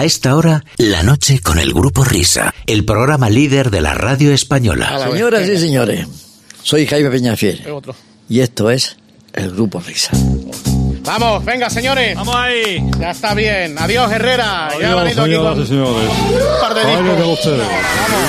[0.00, 4.32] A esta hora, la noche con el Grupo Risa, el programa líder de la radio
[4.32, 4.98] española.
[5.12, 6.06] Señoras y señores,
[6.62, 7.94] soy Jaime Peñafiel El otro.
[8.26, 8.96] y esto es
[9.34, 10.12] el Grupo Risa.
[11.04, 12.16] Vamos, venga, señores.
[12.16, 12.82] Vamos ahí.
[12.98, 13.76] Ya está bien.
[13.78, 14.70] Adiós, Herrera.
[14.80, 16.10] ya ha Adiós, venido aquí con y señores.
[16.10, 17.38] un par de discos.
[17.38, 17.68] ustedes.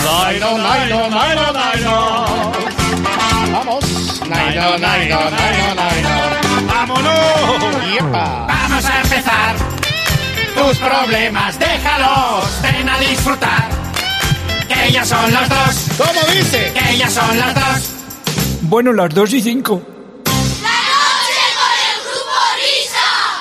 [0.04, 2.42] Naino, naino, naino, naino.
[3.54, 3.86] Vamos.
[6.68, 7.94] ¡Vámonos!
[7.94, 8.46] Yepa.
[8.50, 9.71] Vamos a empezar.
[10.62, 12.62] Tus problemas, déjalos.
[12.62, 13.70] Ven a disfrutar.
[14.68, 15.98] Que ellas son las dos.
[15.98, 16.72] ¿Cómo dice?
[16.74, 17.90] Que ellas son las dos.
[18.62, 19.82] Bueno, las dos y cinco.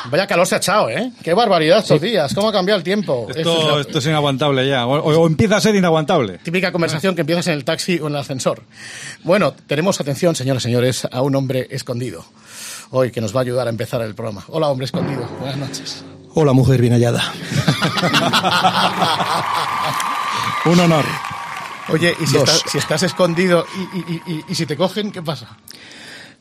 [0.07, 1.13] Vaya calor se ha echado, ¿eh?
[1.23, 2.35] Qué barbaridad estos días.
[2.35, 3.29] ¿Cómo ha cambiado el tiempo?
[3.33, 4.85] Esto es Esto, es inaguantable ya.
[4.87, 6.39] O, o- o empieza a ser inaguantable.
[6.39, 8.63] típica conversación que empiezas en el taxi o en el ascensor.
[9.23, 12.25] Bueno, tenemos atención, señoras y señores, a un hombre escondido.
[12.91, 14.43] Hoy que nos va a ayudar a empezar el programa.
[14.49, 15.25] Hola, hombre escondido.
[15.39, 16.03] Buenas noches.
[16.35, 17.33] Hola, mujer bien hallada.
[20.65, 21.05] Un honor.
[21.89, 25.23] Oye, y si, estás, si estás escondido y, y- y- y si te cogen, ¿qué
[25.23, 25.49] pasa?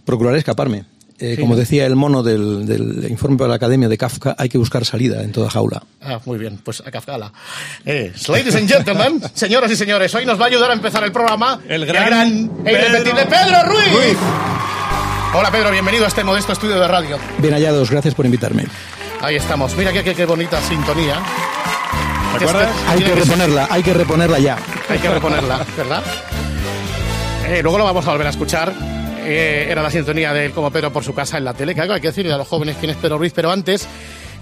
[0.05, 0.85] Procuraré escaparme.
[1.21, 4.57] Eh, como decía el mono del, del informe para la Academia de Kafka, hay que
[4.57, 5.83] buscar salida en toda jaula.
[6.01, 7.33] Ah, muy bien, pues a Kafkala.
[7.85, 11.11] Eh, ladies and gentlemen, señoras y señores, hoy nos va a ayudar a empezar el
[11.11, 14.17] programa El gran e irrepetible Pedro Ruiz.
[15.33, 17.17] Hola Pedro, bienvenido a este modesto estudio de radio.
[17.39, 18.65] Bien hallados, gracias por invitarme.
[19.21, 19.75] Ahí estamos.
[19.75, 21.15] Mira qué, qué, qué bonita sintonía.
[22.37, 22.69] ¿Te acuerdas?
[22.75, 24.57] Este- Hay que reponerla, hay que reponerla ya.
[24.87, 26.03] Hay que reponerla, ¿verdad?
[27.47, 28.73] Eh, luego lo vamos a volver a escuchar.
[29.25, 31.75] Eh, era la sintonía de él como Pedro por su casa en la tele.
[31.75, 33.33] Que algo hay que decirle a los jóvenes quién es Pedro Ruiz.
[33.35, 33.87] Pero antes,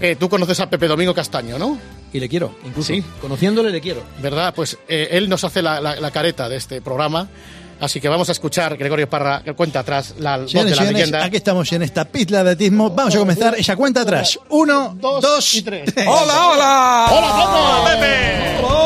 [0.00, 1.78] eh, tú conoces a Pepe Domingo Castaño, ¿no?
[2.12, 2.92] Y le quiero, incluso.
[2.92, 3.02] Sí.
[3.20, 4.02] Conociéndole le quiero.
[4.22, 4.54] ¿Verdad?
[4.54, 7.28] Pues eh, él nos hace la, la- la careta de este programa.
[7.80, 10.92] Así que vamos a escuchar Gregorio Parra, que cuenta atrás la voz de la señores,
[10.92, 11.24] leyenda.
[11.24, 12.90] aquí estamos en esta pista de atletismo.
[12.90, 14.38] Vamos a comenzar esa cuenta atrás.
[14.48, 15.92] Uno, Dos dos, y tres.
[16.06, 17.06] ¡Hola, hola!
[17.10, 18.58] ¡Hola, Pepe!
[18.64, 18.77] Hola, hola.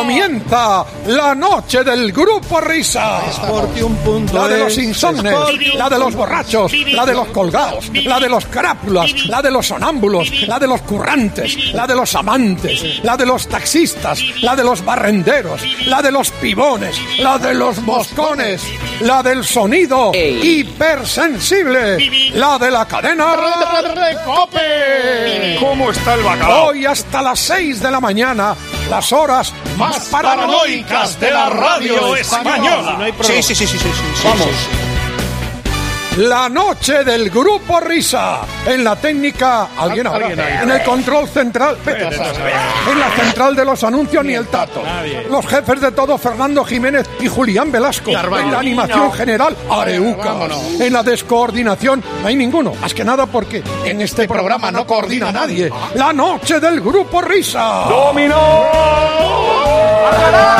[0.00, 3.20] Comienza la noche del Grupo Risa.
[3.46, 5.36] Porque un punto La de los es insomnes,
[5.74, 9.66] la de los borrachos, la de los colgados, la de los crápulas, la de los
[9.66, 14.64] sonámbulos, la de los currantes, la de los amantes, la de los taxistas, la de
[14.64, 18.62] los barrenderos, la de los pibones, la de los moscones,
[19.00, 23.36] la del sonido hipersensible, la de la cadena
[24.24, 25.58] ¡Cope!
[25.60, 26.68] ¿Cómo está el bacalao?
[26.68, 28.56] Hoy hasta las 6 de la mañana,
[28.88, 32.98] las horas más paranoicas de la radio española.
[33.20, 34.89] Sí, sí, sí, sí, sí, sí, sí, Vamos.
[36.16, 38.40] La noche del grupo Risa.
[38.66, 40.62] En la técnica, alguien ahora.
[40.62, 41.78] En el control central.
[41.86, 44.82] En la central de los anuncios ni el tato.
[45.30, 48.10] Los jefes de todo, Fernando Jiménez y Julián Velasco.
[48.10, 50.34] En la animación general, Areuca.
[50.80, 52.74] En la descoordinación, no hay ninguno.
[52.74, 55.70] Más que nada porque en este programa no coordina nadie.
[55.94, 57.84] La noche del grupo Risa.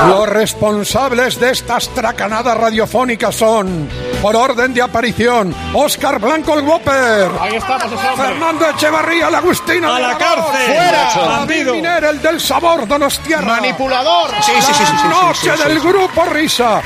[0.09, 3.89] Los responsables de estas tracanadas radiofónicas son,
[4.23, 5.40] por orden de aparición,
[5.75, 8.29] Óscar Blanco el Whopper, Ahí estamos, ese hombre.
[8.29, 10.67] Fernando Echevarría, la Agustina ¡A de la cárcel!
[10.67, 11.11] ¡Fuera!
[11.15, 13.47] David Miner, el del sabor Donostierra.
[13.61, 14.31] Manipulador.
[14.43, 16.83] Sí, La noche del grupo Risa.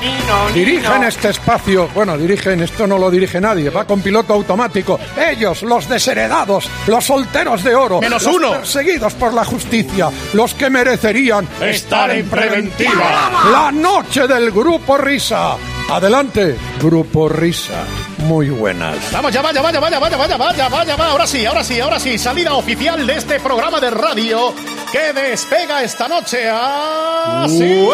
[0.53, 1.89] Dirigen este espacio.
[1.95, 4.99] Bueno, dirigen, esto no lo dirige nadie, va con piloto automático.
[5.17, 8.01] Ellos, los desheredados, los solteros de oro.
[8.01, 8.51] Menos los uno.
[8.53, 13.31] Perseguidos por la justicia, los que merecerían estar en preventiva.
[13.51, 15.57] La noche del grupo Risa.
[15.91, 17.85] Adelante, grupo Risa
[18.25, 18.97] muy buenas.
[19.13, 21.07] Vamos, ya vaya, vaya, vaya, vaya, vaya, vaya, vaya, va.
[21.09, 22.19] Ahora sí, ahora sí, ahora sí.
[22.19, 24.55] Salida oficial de este programa de radio
[24.91, 27.47] que despega esta noche a...
[27.49, 27.87] Sí.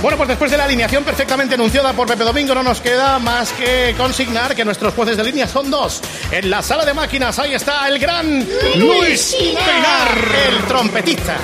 [0.00, 3.52] Bueno, pues después de la alineación perfectamente anunciada por Pepe Domingo, no nos queda más
[3.52, 6.00] que consignar que nuestros jueces de línea son dos.
[6.30, 8.46] En la sala de máquinas, ahí está el gran
[8.76, 11.36] Luis, Luis el trompetista.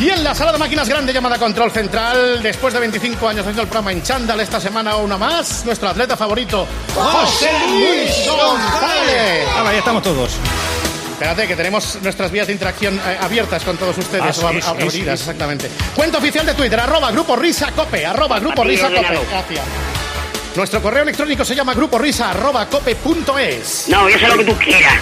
[0.00, 3.62] Y en la sala de máquinas grande llamada Control Central, después de 25 años haciendo
[3.62, 9.48] el programa en chándal, esta semana una más, nuestro atleta favorito, José Luis González.
[9.56, 10.30] Ahora ya estamos todos.
[11.14, 14.38] Espérate, que tenemos nuestras vías de interacción eh, abiertas con todos ustedes.
[14.38, 15.24] Ah, o ab- sí, abridas, sí.
[15.24, 15.68] exactamente.
[15.96, 19.18] Cuenta oficial de Twitter, arroba Grupo Risa Cope, arroba Grupo Risa Cope.
[19.28, 19.64] Gracias.
[20.54, 23.84] Nuestro correo electrónico se llama gruporisa arroba cope punto es.
[23.88, 24.94] No, yo sé lo que tú quieras.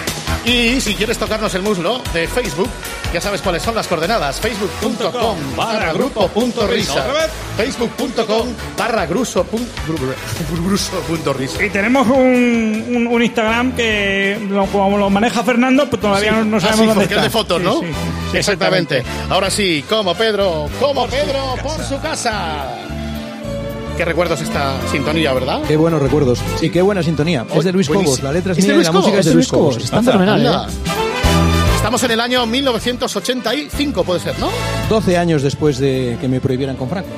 [0.44, 2.69] Y si quieres tocarnos el muslo de Facebook,
[3.12, 4.40] ya sabes cuáles son las coordenadas.
[4.40, 7.04] Facebook.com barra grupo punto risa.
[7.56, 11.64] Facebook.com barra gruso punto risa.
[11.64, 16.44] Y tenemos un, un- un Instagram que, lo- como lo maneja Fernando, pues todavía no,
[16.44, 17.22] no Ah, sabemos sí, dónde porque es está.
[17.22, 17.80] de fotos, ¿no?
[17.80, 17.92] Sí, sí,
[18.32, 19.02] sí, Exactamente.
[19.30, 22.66] Ahora sí, como Pedro, como Pedro por su casa.
[23.96, 25.62] Qué recuerdos esta sintonía, ¿verdad?
[25.66, 26.40] Qué buenos recuerdos.
[26.60, 27.46] Y qué buena sintonía.
[27.54, 28.16] Es de Luis buenísimo.
[28.16, 28.22] Cobos.
[28.22, 29.20] La letra es ¿Es de mía la música Cobos?
[29.20, 29.76] es de Luis Cobos.
[29.78, 30.44] Está fenomenal.
[30.46, 30.72] ¿eh?
[31.76, 34.49] Estamos en el año 1985, puede ser, ¿no?
[34.88, 37.08] 12 años después de que me prohibieran con Franco.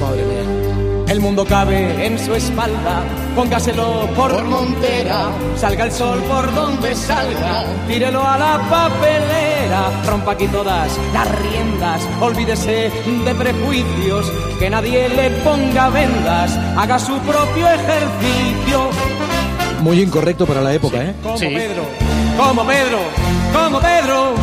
[0.00, 0.36] Madre mía.
[1.12, 3.02] El mundo cabe en su espalda,
[3.34, 5.26] póngaselo por, Por montera.
[5.56, 12.00] salga el sol por donde salga, tírelo a la papelera, rompa aquí todas las riendas,
[12.20, 12.92] olvídese
[13.24, 14.30] de prejuicios,
[14.60, 18.90] que nadie le ponga vendas, haga su propio ejercicio.
[19.82, 21.14] Muy incorrecto para la época, ¿eh?
[21.22, 21.46] Como Sí.
[21.46, 21.82] Pedro,
[22.40, 22.98] como Pedro,
[23.52, 24.34] como Pedro,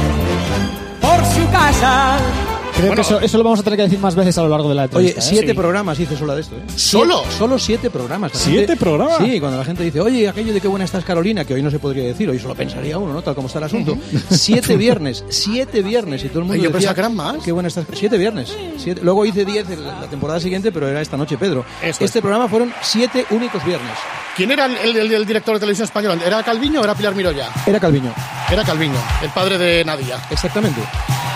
[1.02, 2.37] por su casa.
[2.78, 2.96] Creo Bueno.
[2.96, 4.76] que eso, eso lo vamos a tener que decir más veces a lo largo de
[4.76, 5.20] la Oye, entrevista.
[5.20, 5.24] ¿eh?
[5.24, 5.54] siete Sí.
[5.56, 6.62] programas hice sola de esto, ¿eh?
[6.76, 7.24] ¿Solo?
[7.36, 8.34] Solo siete programas.
[8.36, 9.18] La ¿Siete gente- programas?
[9.18, 11.72] Sí, cuando la gente dice, oye, aquello de qué buena estás Carolina, que hoy no
[11.72, 13.24] se podría decir, hoy solo pensaría uno, ¿no?
[13.24, 13.98] Tal como está el asunto.
[14.30, 17.44] siete viernes, siete viernes, y todo el mundo Ay, yo decía, pensaba que eran más.
[17.44, 17.86] Qué buena estás.
[17.94, 18.56] Siete viernes.
[18.78, 21.66] Siete- Luego hice diez en la la temporada siguiente, pero era esta noche, Pedro.
[21.82, 22.12] Este es.
[22.12, 23.94] programa fueron siete únicos viernes.
[24.36, 26.22] ¿Quién era el, el- el director de televisión española?
[26.24, 27.50] ¿Era Calviño o era Pilar Miroya?
[27.66, 28.14] Era Calviño,
[28.52, 30.20] Era Calviño, el padre de Nadia.
[30.30, 30.80] exactamente.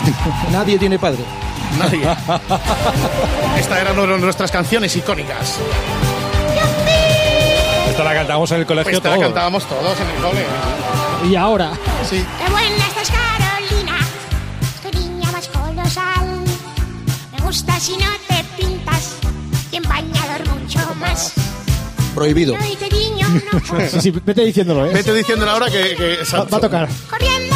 [0.52, 1.24] Nadie tiene padre.
[1.80, 2.02] Nadie.
[3.58, 5.58] Esta era una de nuestras canciones icónicas.
[7.90, 9.28] Esta la cantamos en el colegio Esta la todos.
[9.28, 10.46] cantábamos todos en el cole.
[11.30, 11.72] Y ahora,
[12.10, 12.26] Sí.
[12.44, 13.98] Qué buena estás, Carolina.
[14.82, 16.42] Tu niña más colosal.
[17.38, 19.16] Me gusta si no te pintas.
[19.72, 21.34] Y en bañador mucho más.
[22.16, 22.56] Prohibido.
[23.90, 24.92] Sí, sí, vete diciéndolo, ¿eh?
[24.94, 26.90] Vete diciendo ahora que, que Va, va a tocar.
[27.10, 27.56] Corriendo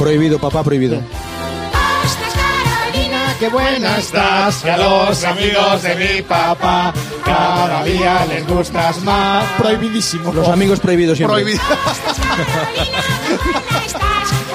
[0.00, 0.96] Prohibido, papá, prohibido.
[0.96, 3.36] Ostras, Carolina.
[3.38, 6.92] Qué buena estás, que a los amigos de mi papá
[7.22, 9.44] cada día les gustas más.
[9.58, 10.32] Prohibidísimo.
[10.32, 11.42] Los amigos prohibidos siempre.
[11.42, 11.62] prohibido.
[11.86, 12.98] Ostras, Carolina.
[13.28, 14.02] Qué buena estás.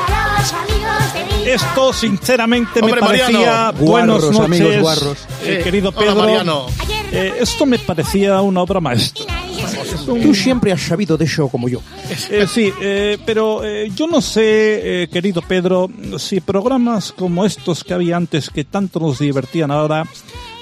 [0.07, 3.27] A los amigos de mi Esto, sinceramente, Hombre, me parecía.
[3.39, 3.73] Mariano.
[3.73, 5.17] Buenas Guarros, noches, amigos guarros.
[5.43, 6.15] eh, querido Hola, Pedro.
[6.15, 6.65] Mariano.
[6.79, 9.25] Ayer Eh, esto me parecía una obra maestra.
[10.05, 11.81] Tú siempre has sabido de eso como yo.
[12.29, 17.83] Eh, sí, eh, pero eh, yo no sé, eh, querido Pedro, si programas como estos
[17.83, 20.05] que había antes que tanto nos divertían ahora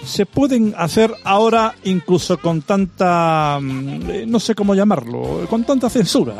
[0.06, 5.90] se pueden hacer ahora incluso con tanta, mm, eh, no sé cómo llamarlo, con tanta
[5.90, 6.36] censura.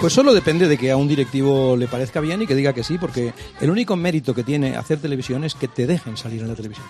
[0.00, 2.84] Pues solo depende de que a un directivo le parezca bien y que diga que
[2.84, 6.48] sí, porque el único mérito que tiene hacer televisión es que te dejen salir en
[6.48, 6.86] la televisión.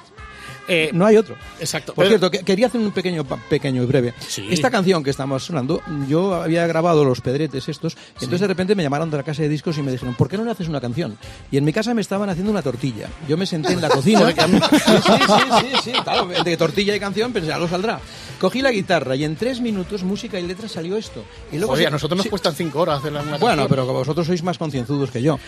[0.69, 1.37] Eh, No hay otro.
[1.61, 1.95] Exacto.
[1.95, 4.15] Por Pero- cierto, que- quería hacer un pequeño, pequeño y breve.
[4.27, 4.47] Sí.
[4.51, 8.75] Esta canción que estamos sonando, yo había grabado los pedretes estos, y entonces de repente
[8.75, 10.69] me llamaron de la casa de discos y me dijeron, ¿por qué no le haces
[10.69, 11.17] una canción?
[11.51, 13.09] Y en mi casa me estaban haciendo una tortilla.
[13.29, 14.27] Yo me senté en la cocina.
[14.31, 18.01] sí, sí, sí, sí, sí, claro, de tortilla y canción, pensé, algo saldrá.
[18.41, 21.25] Cogí la guitarra y en tres minutos, música y letra, salió esto.
[21.53, 23.69] Y luego se- a nosotros nos sí, cuestan cinco horas hacer una bueno, canción.
[23.69, 25.39] pero vosotros sois más concienzudos que yo.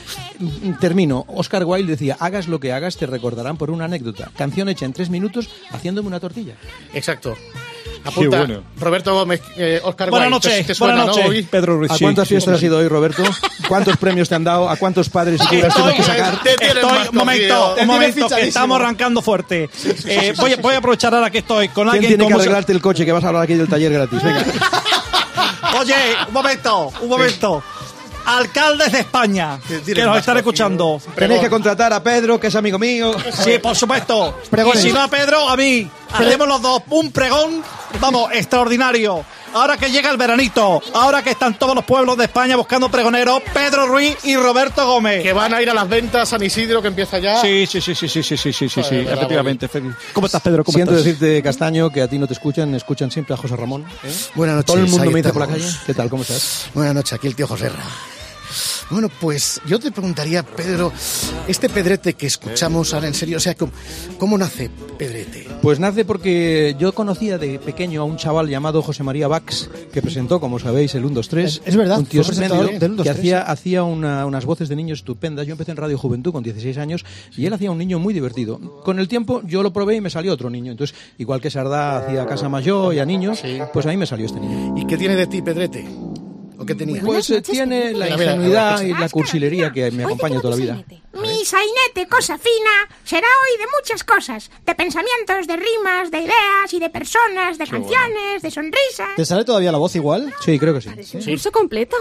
[0.80, 1.24] Termino.
[1.28, 4.30] Oscar Wilde decía, hagas lo que hagas, te recordarán por una anécdota.
[4.36, 6.54] Canción hecha en tres minutos haciéndome una tortilla.
[6.94, 7.34] Exacto.
[8.08, 8.38] Apunta.
[8.38, 8.62] bueno.
[8.78, 10.40] Roberto Gómez, eh, Oscar Buenas Wilde.
[10.48, 11.06] ¿Te- noches, buenas no?
[11.06, 11.42] noches, Hoy?
[11.42, 11.90] Pedro Ruiz.
[11.92, 13.22] ¿A cuántas fiestas has ido hoy, Roberto?
[13.68, 14.68] ¿Cuántos premios te han dado?
[14.68, 16.42] ¿A cuántos padres y curas tienes que sacar?
[16.42, 19.68] Te Estoy, un momento, un momento, que estamos arrancando fuerte.
[20.06, 22.72] Eh, voy, a- voy a aprovechar ahora que estoy con ¿Quién alguien tiene que arreglarte
[22.72, 23.04] el coche?
[23.04, 24.22] Que vas a hablar aquí del taller gratis.
[24.22, 24.44] Venga.
[25.80, 25.94] Oye,
[26.26, 27.62] un momento, un momento.
[28.28, 31.00] Alcaldes de España, que nos están escuchando.
[31.16, 33.16] Tenéis que contratar a Pedro, que es amigo mío.
[33.32, 34.38] Sí, por supuesto.
[34.50, 34.84] Pregones.
[34.84, 35.90] Y si no a Pedro, a mí.
[36.12, 37.62] Hacemos los dos un pregón,
[38.00, 39.24] vamos, extraordinario.
[39.54, 43.42] Ahora que llega el veranito, ahora que están todos los pueblos de España buscando pregoneros,
[43.54, 45.22] Pedro Ruiz y Roberto Gómez.
[45.22, 47.40] Que van a ir a las ventas San Isidro, que empieza ya.
[47.40, 49.10] Sí, sí, sí, sí, sí, sí, sí, sí, sí, bravo.
[49.16, 49.70] efectivamente.
[50.12, 50.64] ¿Cómo estás, Pedro?
[50.64, 51.04] ¿Cómo Siento estás?
[51.06, 53.86] decirte, Castaño, que a ti no te escuchan, escuchan siempre a José Ramón.
[54.04, 54.12] ¿eh?
[54.34, 54.66] Buenas noches.
[54.66, 55.66] Todo el mundo me dice por la calle.
[55.86, 56.10] ¿Qué tal?
[56.10, 56.66] ¿Cómo estás?
[56.74, 57.84] Buenas noches, aquí el tío José Ra.
[58.90, 60.90] Bueno, pues yo te preguntaría, Pedro,
[61.46, 63.70] este pedrete que escuchamos ahora en serio, o sea, ¿cómo,
[64.18, 65.46] cómo nace Pedrete?
[65.60, 70.00] Pues nace porque yo conocía de pequeño a un chaval llamado José María Bax, que
[70.00, 71.44] presentó, como sabéis, el 1, 2, 3.
[71.46, 73.18] Es- es verdad, Un tío fue presentador del 1, 2, que 3.
[73.18, 75.46] hacía, hacía una- unas voces de niños estupendas.
[75.46, 77.04] Yo empecé en Radio Juventud con 16 años
[77.36, 78.58] y él hacía un niño muy divertido.
[78.84, 80.72] Con el tiempo yo lo probé y me salió otro niño.
[80.72, 83.42] Entonces, igual que Sardá hacía Casa Mayor y a niños,
[83.72, 84.74] pues a mí me salió este niño.
[84.78, 85.86] ¿Y qué tiene de ti, Pedrete?
[87.04, 90.84] Pues eh, tiene la ingenuidad y la cursilería que me acompaña toda la vida.
[91.38, 94.50] Mi sainete, cosa fina, será hoy de muchas cosas.
[94.66, 99.14] De pensamientos, de rimas, de ideas y de personas, de canciones, de sonrisas.
[99.14, 100.34] ¿Te sale todavía la voz igual?
[100.44, 100.88] Sí, creo que sí.
[101.16, 101.96] ¿Un curso completo?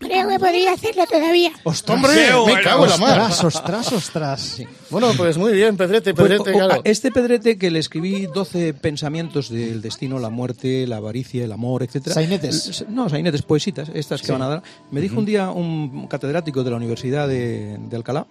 [0.00, 1.52] Creo que podría hacerlo todavía.
[1.86, 2.26] ¡Hombre!
[2.46, 3.20] Me cago en la mar.
[3.30, 4.62] Ostras, ostras, ostras.
[4.90, 6.80] Bueno, pues muy bien, Pedrete, Pues, Pedrete, o- claro.
[6.84, 11.84] Este pedrete que le escribí 12 pensamientos del destino, la muerte, la avaricia, el amor,
[11.84, 12.14] etcétera.
[12.14, 12.84] Sainetes.
[12.88, 14.62] No, sainetes, poesitas, estas que van a dar.
[14.90, 18.26] Me dijo un día un catedrático de la Universidad de, de Alcalá,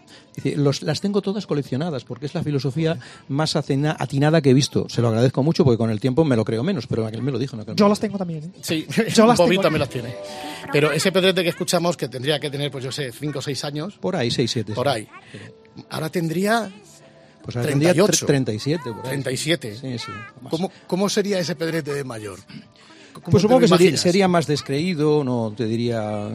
[0.55, 2.97] los, las tengo todas coleccionadas porque es la filosofía
[3.27, 4.88] más atinada que he visto.
[4.89, 7.31] Se lo agradezco mucho porque con el tiempo me lo creo menos, pero aquel me
[7.31, 7.57] lo dijo.
[7.57, 7.75] ¿no?
[7.75, 8.45] Yo las tengo también.
[8.45, 8.51] ¿eh?
[8.61, 10.15] Sí, Yo las Bobby tengo también las tiene.
[10.71, 13.65] Pero ese Pedrete que escuchamos, que tendría que tener, pues yo sé, 5 o 6
[13.65, 13.97] años.
[14.00, 14.73] Por ahí, 6, 7.
[14.73, 15.07] Por ahí.
[15.89, 16.71] Ahora tendría
[17.43, 18.25] Pues ahora tendría 38.
[18.25, 18.83] 37.
[18.83, 19.09] Por ahí.
[19.09, 19.75] 37.
[19.75, 20.11] Sí, sí.
[20.50, 22.39] ¿Cómo, ¿Cómo sería ese Pedrete de mayor?
[23.13, 26.29] ¿Cómo Pues supongo que sería, sería más descreído, no te diría.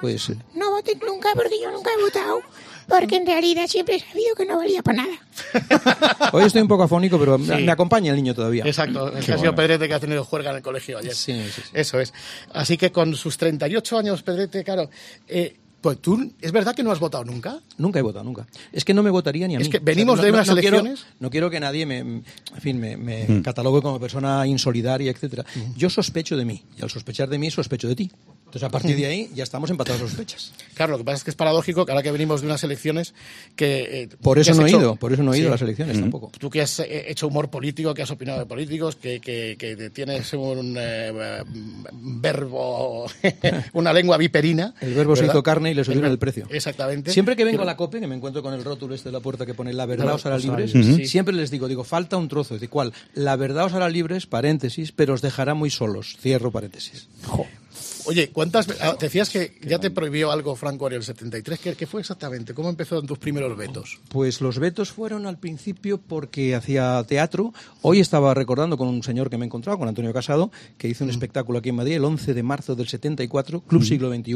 [0.00, 0.32] Pues.
[0.54, 2.40] No voté nunca porque yo nunca he votado.
[2.88, 6.30] Porque en realidad siempre he sabido que no valía para nada.
[6.32, 7.62] Hoy estoy un poco afónico, pero me- Sí.
[7.62, 8.64] me acompaña el niño todavía.
[8.64, 11.14] Exacto, es que ha sido Pedrete que ha tenido juerga en el colegio ayer.
[11.14, 11.70] Sí, sí, sí.
[11.72, 12.12] Eso es.
[12.52, 14.88] Así que con sus 38 años, Pedrete, claro,
[15.28, 17.58] eh, pues tú, ¿es verdad que no has votado nunca?
[17.76, 18.46] Nunca he votado, nunca.
[18.72, 19.64] Es que no me votaría ni a mí.
[19.64, 21.06] Es que venimos no- de unas no elecciones.
[21.18, 22.24] no quiero que nadie me, en
[22.60, 23.42] fin, me, me Mm.
[23.42, 25.44] catalogue como persona insolidaria, etcétera.
[25.76, 28.10] Yo sospecho de mí y al sospechar de mí sospecho de ti.
[28.52, 30.52] Entonces a partir de ahí ya estamos empatados sospechas.
[30.74, 33.14] Claro, lo que pasa es que es paradójico que ahora que venimos de unas elecciones
[33.56, 34.02] que...
[34.02, 35.48] eh, Por eso no he hecho- ido, por eso no he ido Sí.
[35.48, 36.30] a las elecciones tampoco.
[36.38, 39.88] Tú que has eh, hecho humor político, que has opinado de políticos, que, que- que
[39.88, 41.42] tienes un eh,
[41.92, 43.06] verbo,
[43.72, 44.74] una lengua viperina.
[44.82, 45.34] El verbo se ¿verdad?
[45.36, 46.46] hizo carne y le subieron ver- el precio.
[46.50, 47.10] Exactamente.
[47.10, 49.12] Siempre que vengo Pero- a la COPE, que me encuentro con el rótulo este de
[49.12, 51.06] la puerta que pone la verdad Claro, os hará hará libres, sí.
[51.06, 52.58] siempre les digo, digo, falta un trozo.
[52.58, 52.92] ¿De cuál?
[53.14, 56.16] La verdad os hará libres, paréntesis, pero os dejará muy solos.
[56.20, 57.08] Cierro paréntesis.
[58.06, 61.58] Oye, ¿cuántas ve- ah, decías que ya te prohibió algo Franco en el 73?
[61.60, 62.52] ¿Qué, qué fue exactamente?
[62.54, 63.98] ¿Cómo empezaron tus primeros vetos?
[64.08, 67.52] Pues los vetos fueron al principio porque hacía teatro.
[67.82, 71.04] Hoy estaba recordando con un señor que me he encontrado, con Antonio Casado, que hizo
[71.04, 74.32] un espectáculo aquí en Madrid el 11 de marzo del 74, Club Siglo XXI,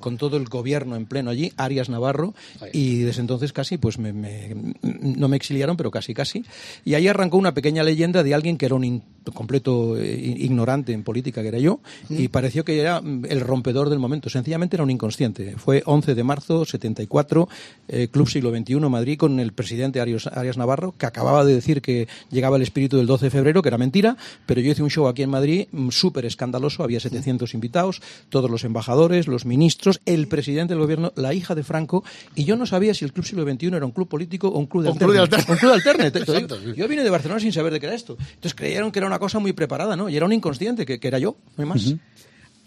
[0.00, 2.34] con todo el gobierno en pleno allí, Arias Navarro,
[2.72, 6.44] y desde entonces casi, pues me- me- no me exiliaron, pero casi, casi.
[6.84, 9.02] Y ahí arrancó una pequeña leyenda de alguien que era un in-
[9.34, 13.90] completo eh, ignorante en política, que era yo, y pareció que era mm, el rompedor
[13.90, 14.30] del momento.
[14.30, 15.56] Sencillamente era un inconsciente.
[15.56, 17.48] Fue 11 de marzo, 74,
[17.88, 21.82] eh, Club Siglo XXI, Madrid, con el presidente Arias, Arias Navarro, que acababa de decir
[21.82, 24.90] que llegaba el espíritu del 12 de febrero, que era mentira, pero yo hice un
[24.90, 30.00] show aquí en Madrid mm, súper escandaloso, había 700 invitados, todos los embajadores, los ministros,
[30.06, 33.26] el presidente del gobierno, la hija de Franco, y yo no sabía si el Club
[33.26, 35.44] Siglo XXI era un club político o un club de alterne.
[35.48, 36.74] Un club de.
[36.76, 38.16] Yo vine de Barcelona sin saber de qué era esto.
[38.18, 40.08] Entonces creyeron que era una cosa muy preparada, ¿no?
[40.08, 41.94] Y era un inconsciente, que, que era yo, no hay más.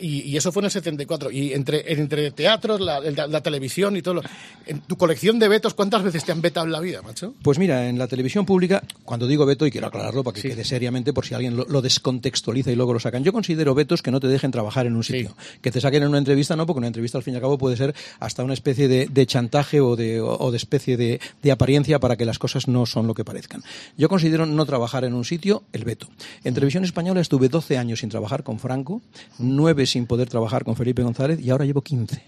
[0.01, 1.31] Y, y eso fue en el 74.
[1.31, 4.15] Y entre, entre teatros, la, la- la televisión y todo.
[4.15, 4.21] lo-
[4.65, 7.33] en tu colección de vetos, ¿cuántas veces te han vetado en la vida, macho?
[7.41, 10.63] Pues mira, en la televisión pública, cuando digo veto, y quiero aclararlo para que quede
[10.63, 14.11] seriamente por si alguien lo, lo descontextualiza y luego lo sacan, yo considero vetos que
[14.11, 15.35] no te dejen trabajar en un sitio.
[15.61, 17.57] Que te saquen en una entrevista, no, porque una entrevista al fin y al cabo
[17.57, 21.51] puede ser hasta una especie de, de chantaje o de, o de especie de, de
[21.51, 23.63] apariencia para que las cosas no son lo que parezcan.
[23.97, 26.07] Yo considero no trabajar en un sitio el veto.
[26.43, 29.01] En televisión española estuve 12 años sin trabajar con Franco,
[29.39, 32.21] 9 sin poder trabajar con Felipe González y ahora llevo 15.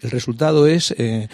[0.00, 1.28] El resultado es eh,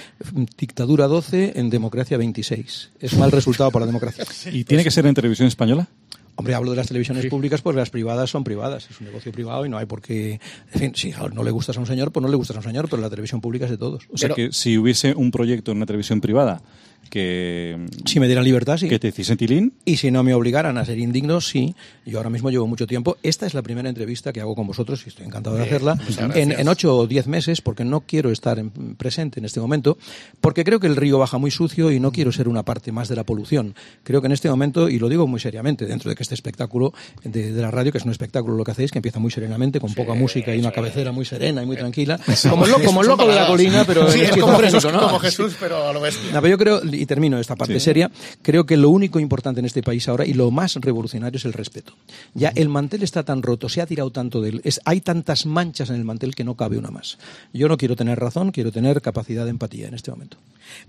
[0.56, 2.90] dictadura 12 en democracia 26.
[3.00, 4.24] Es mal resultado para la democracia.
[4.52, 5.88] ¿Y tiene que ser en televisión española?
[6.34, 8.88] Hombre, hablo de las televisiones públicas porque las privadas son privadas.
[8.90, 10.40] Es un negocio privado y no hay por qué...
[10.72, 12.64] En fin, si no le gustas a un señor, pues no le gustas a un
[12.64, 14.04] señor, pero la televisión pública es de todos.
[14.10, 16.62] O sea que si hubiese un proyecto en una televisión privada
[17.10, 17.86] que...
[18.06, 18.88] Si me dieran libertad, sí.
[18.88, 21.74] Que te hiciesen tilín, Y si no me obligaran a ser indigno, sí.
[22.06, 23.16] Yo ahora mismo llevo mucho tiempo.
[23.22, 25.98] Esta es la primera entrevista que hago con vosotros y estoy encantado de Bien, hacerla.
[26.34, 29.98] En, en ocho o diez meses, porque no quiero estar en- presente en este momento,
[30.40, 33.08] porque creo que el río baja muy sucio y no quiero ser una parte más
[33.08, 33.74] de la polución.
[34.02, 36.92] Creo que en este momento, y lo digo muy seriamente, dentro de que este espectáculo
[37.24, 39.80] de, de la radio, que es un espectáculo lo que hacéis, que empieza muy serenamente,
[39.80, 42.18] con poca música y una cabecera muy serena y muy tranquila,
[42.48, 45.00] como el, lo- como loco de la colina, pero Sí, es como esquizofrénico, Jesús, ¿no?
[45.02, 46.30] como Jesús, pero a lo bestia.
[46.32, 48.10] No, pero yo creo, y termino esta parte seria,
[48.42, 51.52] creo que lo único importante en este país ahora y lo más revolucionario es el
[51.52, 51.94] respeto.
[52.34, 55.46] Ya el mantel está tan roto, se ha tirado tanto de él, es, hay tantas
[55.46, 57.18] manchas en el mantel que no cabe una más.
[57.52, 60.36] Yo no quiero tener razón, quiero tener capacidad de empatía en este momento.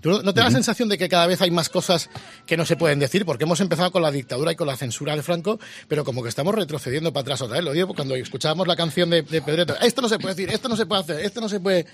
[0.00, 2.08] ¿Tú no- te da la sensación de que cada vez hay más cosas
[2.46, 3.24] que no se pueden decir?
[3.26, 5.58] Porque hemos empezado con la dictadura y con la censura de Franco,
[5.88, 7.64] pero como que estamos retrocediendo para atrás otra vez.
[7.64, 9.74] Lo digo porque cuando escuchábamos la canción de, de Pedreto.
[9.80, 11.86] Esto no se puede decir, esto no se puede hacer, esto no se puede...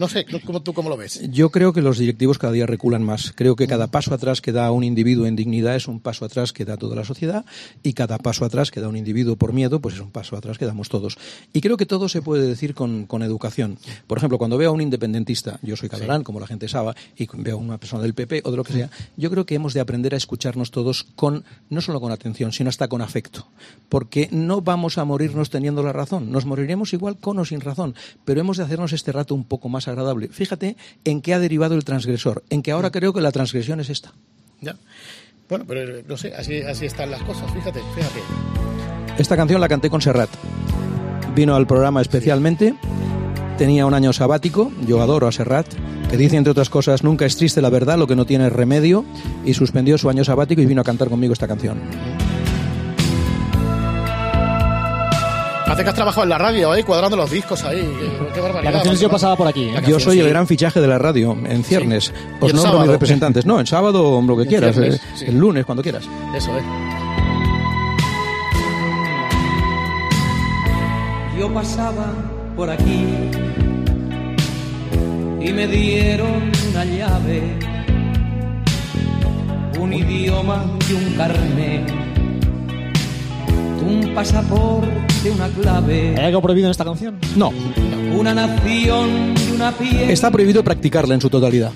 [0.00, 1.20] No sé, ¿cómo, ¿tú cómo lo ves?
[1.30, 3.34] Yo creo que los directivos cada día reculan más.
[3.36, 6.54] Creo que cada paso atrás que da un individuo en dignidad es un paso atrás
[6.54, 7.44] que da toda la sociedad
[7.82, 10.56] y cada paso atrás que da un individuo por miedo pues es un paso atrás
[10.56, 11.18] que damos todos.
[11.52, 13.76] Y creo que todo se puede decir con, con educación.
[14.06, 17.28] Por ejemplo, cuando veo a un independentista, yo soy catalán, como la gente sabe, y
[17.34, 18.88] veo a una persona del PP o de lo que sea,
[19.18, 22.70] yo creo que hemos de aprender a escucharnos todos con, no solo con atención, sino
[22.70, 23.48] hasta con afecto.
[23.90, 26.32] Porque no vamos a morirnos teniendo la razón.
[26.32, 27.94] Nos moriremos igual con o sin razón.
[28.24, 29.89] Pero hemos de hacernos este rato un poco más
[30.30, 32.42] Fíjate en qué ha derivado el transgresor.
[32.50, 34.12] En que ahora creo que la transgresión es esta.
[34.60, 34.76] Ya.
[35.48, 38.20] Bueno, pero eh, no sé, así, así están las cosas, fíjate, fíjate.
[39.18, 40.30] Esta canción la canté con Serrat.
[41.34, 42.74] Vino al programa especialmente
[43.60, 45.66] tenía un año sabático, yo adoro a Serrat,
[46.08, 48.52] que dice entre otras cosas, nunca es triste la verdad, lo que no tiene es
[48.54, 49.04] remedio,
[49.44, 51.78] y suspendió su año sabático y vino a cantar conmigo esta canción.
[55.70, 56.82] Parece que has trabajado en la radio, ¿eh?
[56.82, 57.88] Cuadrando los discos ahí.
[58.34, 58.72] Qué, barbaridad.
[58.72, 59.68] La canción sí pasaba por aquí.
[59.68, 59.80] ¿eh?
[59.86, 62.12] Yo soy el gran fichaje de la radio, en ciernes.
[62.12, 62.80] ¿Y Os nombro sábado?
[62.80, 63.46] mis representantes.
[63.46, 65.24] No, en sábado, lo que En quieras, ciernes, eh, sí.
[65.26, 66.08] el lunes, cuando quieras.
[66.34, 66.62] Eso, ¿eh?
[71.38, 72.14] Yo pasaba
[72.56, 73.06] por aquí
[75.40, 77.58] y me dieron una llave,
[79.78, 82.09] un idioma y un carnet,
[84.20, 87.18] pasaporte, una clave, ¿Hay algo prohibido en esta canción?
[87.36, 87.52] No,
[88.14, 90.10] una nación y una piel.
[90.10, 91.72] está prohibido practicarla en su totalidad.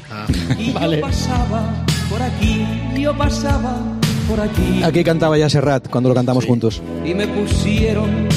[0.59, 1.63] Y yo pasaba
[2.11, 2.67] por aquí,
[2.99, 3.79] yo pasaba
[4.29, 4.83] por aquí.
[4.83, 6.83] Aquí cantaba ya Serrat cuando lo cantamos juntos.
[7.03, 8.29] Y me pusieron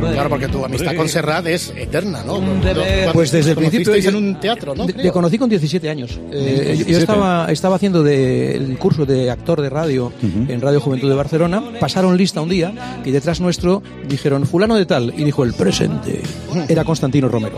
[0.00, 2.36] Claro, porque tu amistad con Serrat es eterna, ¿no?
[2.38, 3.10] Un deber.
[3.12, 3.94] Pues desde el principio.
[3.94, 4.86] en un teatro, ¿no?
[4.86, 6.18] Te conocí con 17 años.
[6.32, 6.98] Eh, yo- yo 17.
[7.00, 11.62] estaba, estaba haciendo de- el curso de actor de radio en Radio Juventud de Barcelona.
[11.80, 16.22] Pasaron lista un día y detrás nuestro dijeron fulano de tal y dijo el presente.
[16.68, 17.56] Era Constantino Romero.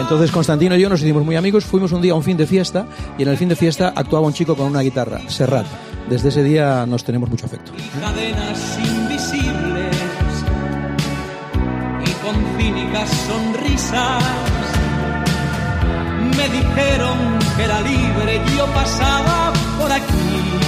[0.00, 1.64] Entonces Constantino y yo nos hicimos muy amigos.
[1.64, 2.86] Fuimos un día a un fin de fiesta
[3.18, 5.66] y en el fin de fiesta actuaba un chico con una guitarra, Serrat.
[6.08, 7.70] Desde ese día nos tenemos mucho afecto.
[8.00, 8.78] cadenas
[13.08, 14.22] sonrisas
[16.36, 17.18] me dijeron
[17.56, 20.60] que era libre y yo pasaba por aquí.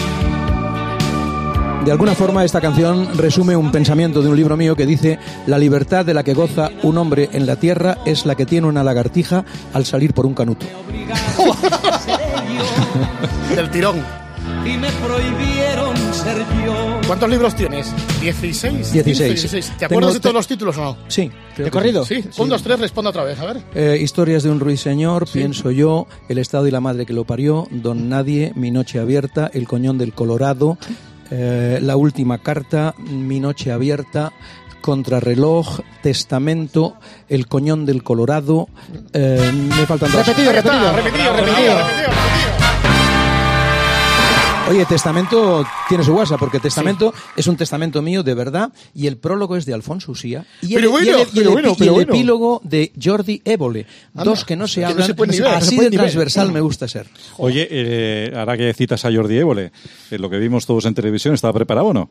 [1.85, 5.59] De alguna forma esta canción resume un pensamiento de un libro mío que dice la
[5.59, 8.85] libertad de la que goza un hombre en la tierra es la que tiene una
[8.85, 10.65] lagartija al salir por un canuto.
[13.55, 13.97] Del tirón.
[14.65, 15.92] Y me prohibieron
[16.23, 17.01] ser yo.
[17.07, 17.93] ¿Cuántos libros tienes?
[18.21, 18.93] 16.
[18.93, 19.29] 16.
[19.29, 19.67] 16.
[19.67, 20.97] ¿Te Tengo- acuerdas de te- todos los títulos o no?
[21.09, 21.31] Sí.
[21.57, 22.05] ¿De corrido?
[22.05, 22.25] Sí.
[22.39, 23.63] Un, dos, tres, responda otra vez, a ver.
[23.75, 27.67] Eh, historias de un ruiseñor, pienso yo, El Estado y la Madre que lo parió,
[27.71, 30.79] Don Nadie, Mi Noche Abierta, El Coñón del Colorado,
[31.31, 34.33] eh, La Última Carta, Mi Noche Abierta,
[34.81, 36.95] Contrarreloj, Testamento,
[37.29, 38.69] El Coñón del Colorado,
[39.13, 40.27] eh, me faltan dos.
[40.27, 40.93] Repetido, Ahí está, repetido.
[40.97, 42.32] repetido, repetido, repetido, repetido.
[44.71, 49.19] Oye, Testamento tiene su guasa, porque Testamento es un testamento mío de verdad y el
[49.19, 51.75] prólogo es de Alfonso Usía y el, bueno, y el- y el pero bueno, epi-
[51.75, 52.13] y pero el bueno.
[52.15, 53.87] epílogo de Jordi Évole.
[54.15, 55.93] Dos que no se que no hablan, se ver, se así de ver.
[55.99, 57.07] transversal me gusta ser.
[57.39, 59.73] Oye, eh, ahora que citas a Jordi Évole,
[60.11, 62.09] eh, lo que vimos todos en televisión, ¿estaba preparado o no?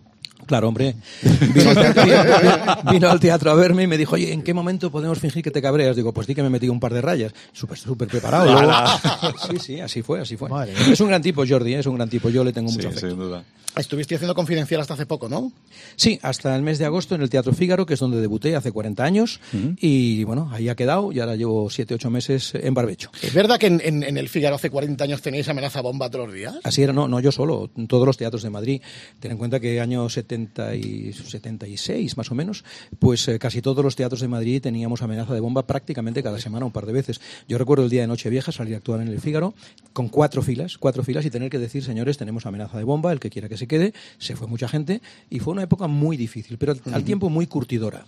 [0.52, 0.96] Claro, hombre.
[1.54, 4.54] Vino al, teatro, vino- vino al teatro a verme y me dijo, oye, ¿en qué
[4.54, 5.96] momento podemos fingir que te cabreas?
[5.96, 7.32] Digo, pues di que me metí un par de rayas.
[7.54, 8.52] Súper, súper preparado.
[8.52, 8.74] Luego-
[9.50, 10.50] sí, sí, así fue, así fue.
[10.50, 11.80] Madre Es un gran tipo, Jordi, ¿eh?
[11.80, 12.30] es un gran tipo.
[12.30, 13.10] Yo le tengo mucho Sí, afecto.
[13.12, 13.46] sin duda.
[13.78, 15.54] Estuviste haciendo confidencial hasta hace poco, ¿no?
[15.96, 18.74] Sí, hasta el mes de agosto en el Teatro Fígaro, que es donde debuté hace
[18.74, 19.40] 40 años.
[19.80, 23.10] Y bueno, ahí ha quedado y ahora llevo 7, 8 meses en barbecho.
[23.22, 26.26] ¿Es verdad que en, en- en el Figaro hace 40 años teníais amenaza bomba todos
[26.26, 26.56] los días?
[26.66, 28.82] Así era, no, no yo solo, en todos los teatros de Madrid.
[29.22, 30.41] Ten en cuenta que año 70
[30.76, 32.64] y 76 más o menos,
[33.00, 36.66] pues eh, casi todos los teatros de Madrid teníamos amenaza de bomba prácticamente cada semana
[36.66, 37.22] un par de veces.
[37.48, 39.54] Yo recuerdo el día de Nochevieja salir a actuar en el Fígaro
[39.94, 43.20] con cuatro filas, cuatro filas y tener que decir, señores, tenemos amenaza de bomba, el
[43.20, 43.94] que quiera que se quede.
[44.18, 47.48] Se fue mucha gente y fue una época muy difícil, pero al, al tiempo muy
[47.48, 48.06] curtidora.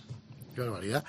[0.54, 1.04] Qué barbaridad.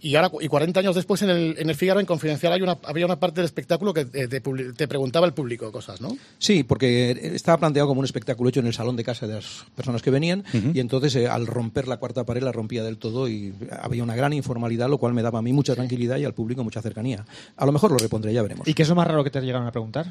[0.00, 2.78] Y ahora, y 40 años después, en el, en el Figaro, en Confidencial, hay una,
[2.84, 6.16] había una parte del espectáculo que eh, te, te preguntaba el público cosas, ¿no?
[6.38, 9.64] Sí, porque estaba planteado como un espectáculo hecho en el salón de casa de las
[9.74, 13.28] personas que venían y entonces eh, al romper la cuarta pared la rompía del todo
[13.28, 16.34] y había una gran informalidad, lo cual me daba a mí mucha tranquilidad y al
[16.34, 17.24] público mucha cercanía.
[17.56, 18.66] A lo mejor lo repondré, ya veremos.
[18.68, 20.06] ¿Y qué es lo más raro que te llegaron a preguntar?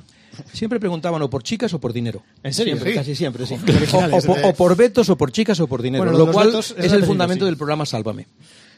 [0.54, 2.23] Siempre preguntaban o por chicas o por dinero.
[2.43, 2.73] ¿En serio?
[2.75, 2.97] Siempre, Sí.
[2.97, 3.56] casi siempre, sí.
[3.56, 4.41] O, por- eh.
[4.45, 6.93] o por vetos o por chicas o por dinero, Bueno, lo cual vetos es es
[6.93, 7.49] el fundamento sí.
[7.49, 8.28] del programa Sálvame.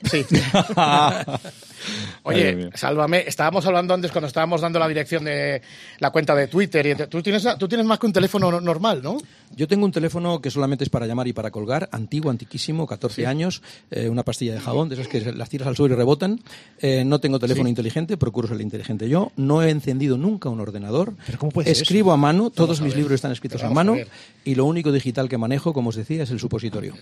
[0.10, 0.26] Sí.
[2.24, 3.24] Oye, sálvame.
[3.28, 5.62] Estábamos hablando antes cuando estábamos dando la dirección de
[6.00, 6.86] la cuenta de Twitter.
[6.86, 9.18] Y tú, tienes, tú tienes más que un teléfono no- normal, ¿no?
[9.56, 13.28] Yo tengo un teléfono que solamente es para llamar y para colgar, antiguo, antiquísimo, 14
[13.28, 16.40] años, eh, una pastilla de jabón, de esas que las tiras al suelo y rebotan.
[16.80, 19.32] Eh, no tengo teléfono inteligente, procuro ser inteligente yo.
[19.36, 21.14] No he encendido nunca un ordenador.
[21.26, 23.98] ¿Pero cómo puede ser Escribo a mano, todos mis libros están escritos a mano
[24.46, 26.94] y lo único digital que manejo, como os decía, es el supositorio.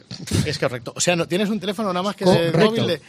[0.45, 0.91] Es correcto.
[0.95, 2.59] O sea, no, tienes un teléfono nada más que Correcto.
[2.59, 2.87] móvil.
[2.87, 3.01] de-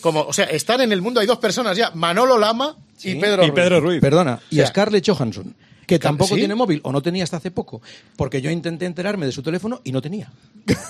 [0.00, 3.42] como, o sea, están en el mundo, hay dos personas ya, Manolo Lama y Pedro
[3.44, 3.52] Y Ruiz.
[3.54, 4.00] Pedro Ruiz.
[4.00, 5.54] Perdona, y O sea, a Scarlett Johansson,
[5.86, 6.40] que tampoco ¿sí?
[6.40, 7.82] tiene móvil o no tenía hasta hace poco,
[8.16, 10.30] porque yo intenté enterarme de su teléfono y no tenía.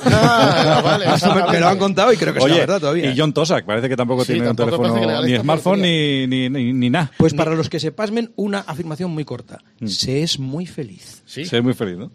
[0.05, 3.11] Ah, vale, Eso me, me lo han contado y creo que es verdad todavía.
[3.11, 6.49] y John Tosak, parece que tampoco Sí, tiene un tampoco teléfono, ni smartphone ni, ni,
[6.51, 7.11] ni, ni nada.
[7.17, 9.63] Pues para los que se pasmen, una afirmación muy corta.
[9.87, 11.23] Se es muy feliz.
[11.27, 11.45] Sí.
[11.45, 12.11] Se ve muy feliz, ¿no?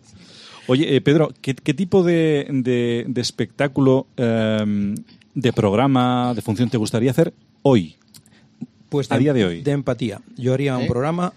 [0.68, 4.96] Oye, eh, Pedro, ¿qué, qué tipo de, de, de espectáculo, eh,
[5.36, 7.96] de programa, de función te gustaría hacer hoy?
[8.90, 9.62] Pues a día de hoy.
[9.62, 10.22] De empatía.
[10.38, 10.88] Yo haría un ¿Eh?
[10.88, 11.34] programa,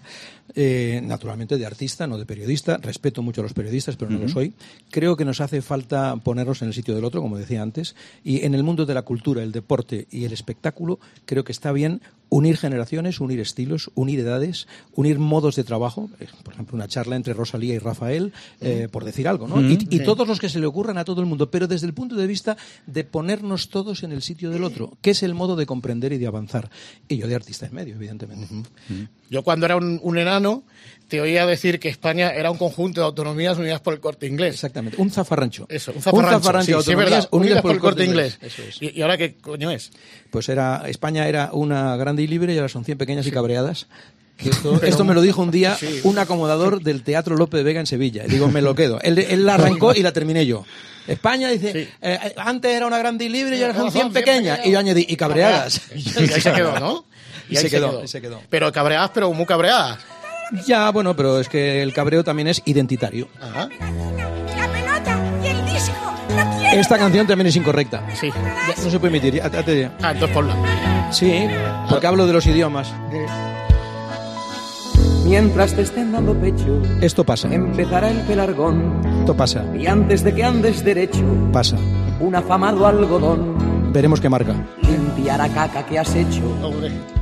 [0.55, 2.77] eh, naturalmente, de artista, no de periodista.
[2.77, 4.33] Respeto mucho a los periodistas, pero no lo Ujú.
[4.33, 4.53] soy.
[4.89, 7.95] Creo que nos hace falta ponernos en el sitio del otro, como decía antes.
[8.23, 11.71] Y en el mundo de la cultura, el deporte y el espectáculo, creo que está
[11.71, 16.09] bien unir generaciones, unir estilos, unir edades, unir modos de trabajo.
[16.19, 19.59] Eh, Por ejemplo, una charla entre Rosalía y Rafael, eh, por decir algo, ¿no?
[19.61, 20.03] Y, y Sí.
[20.03, 22.27] todos los que se le ocurran a todo el mundo, pero desde el punto de
[22.27, 26.13] vista de ponernos todos en el sitio del otro, que es el modo de comprender
[26.13, 26.69] y de avanzar.
[27.07, 28.47] Y yo de artista en medio, evidentemente.
[29.29, 30.63] Yo cuando era un, un enano
[31.09, 34.53] te oía decir que España era un conjunto de autonomías unidas por el corte inglés.
[34.53, 35.65] Exactamente, un zafarrancho.
[35.67, 36.49] Eso, un zafarrancho.
[36.49, 38.37] de sí, sí, es autonomías verdad, unidas por el corte inglés.
[38.41, 38.81] Eso es.
[38.81, 39.91] ¿Y, y ahora qué coño es?
[40.29, 43.87] Pues era España era una grande y libre y ahora son 100 pequeñas y cabreadas.
[44.39, 45.99] Esto, esto me lo dijo un día Sí.
[46.03, 48.23] un acomodador del Teatro Lope de Vega en Sevilla.
[48.25, 49.01] Y digo, me lo quedo.
[49.01, 50.63] Él, él la arrancó y la terminé yo.
[51.07, 54.59] España dice, eh, antes era una grande y libre y ahora son 100 pequeñas.
[54.63, 55.81] Y yo añadí, y cabreadas.
[55.93, 57.05] Y ahí se quedó, ¿no?
[57.49, 58.41] Y se quedó, y se quedó.
[58.49, 59.99] Pero cabreadas, pero muy cabreadas.
[60.65, 63.27] Ya, bueno, pero es que el cabreo también es identitario.
[63.41, 63.69] Ajá.
[64.57, 65.93] La pelota y el disco.
[66.29, 66.81] No quiero.
[66.81, 68.03] Esta canción también es incorrecta.
[68.19, 68.29] Sí.
[68.83, 69.35] No se puede emitir.
[69.35, 69.91] ya- ya te diré.
[70.01, 70.55] Ah, entonces ponla.
[71.11, 71.47] Sí,
[71.89, 72.93] porque hablo de los idiomas.
[75.25, 77.53] Mientras te estén dando pecho, Esto pasa.
[77.53, 79.01] empezará el pelargón.
[79.19, 79.63] Esto pasa.
[79.77, 81.77] Y antes de que andes derecho, Pasa.
[82.19, 84.53] un afamado algodón Veremos qué marca.
[84.81, 86.41] limpiará caca que has hecho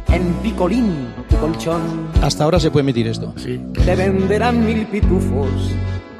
[0.09, 1.81] en picolín tu colchón.
[2.21, 3.33] Hasta ahora se puede emitir esto.
[3.37, 3.61] Sí.
[3.85, 5.49] Te venderán mil pitufos,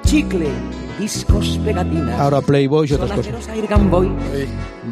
[0.03, 0.47] chicle,
[0.99, 2.19] discos, pegatinas.
[2.19, 3.33] Ahora Playboy y otras cosas.
[3.89, 4.11] Boy,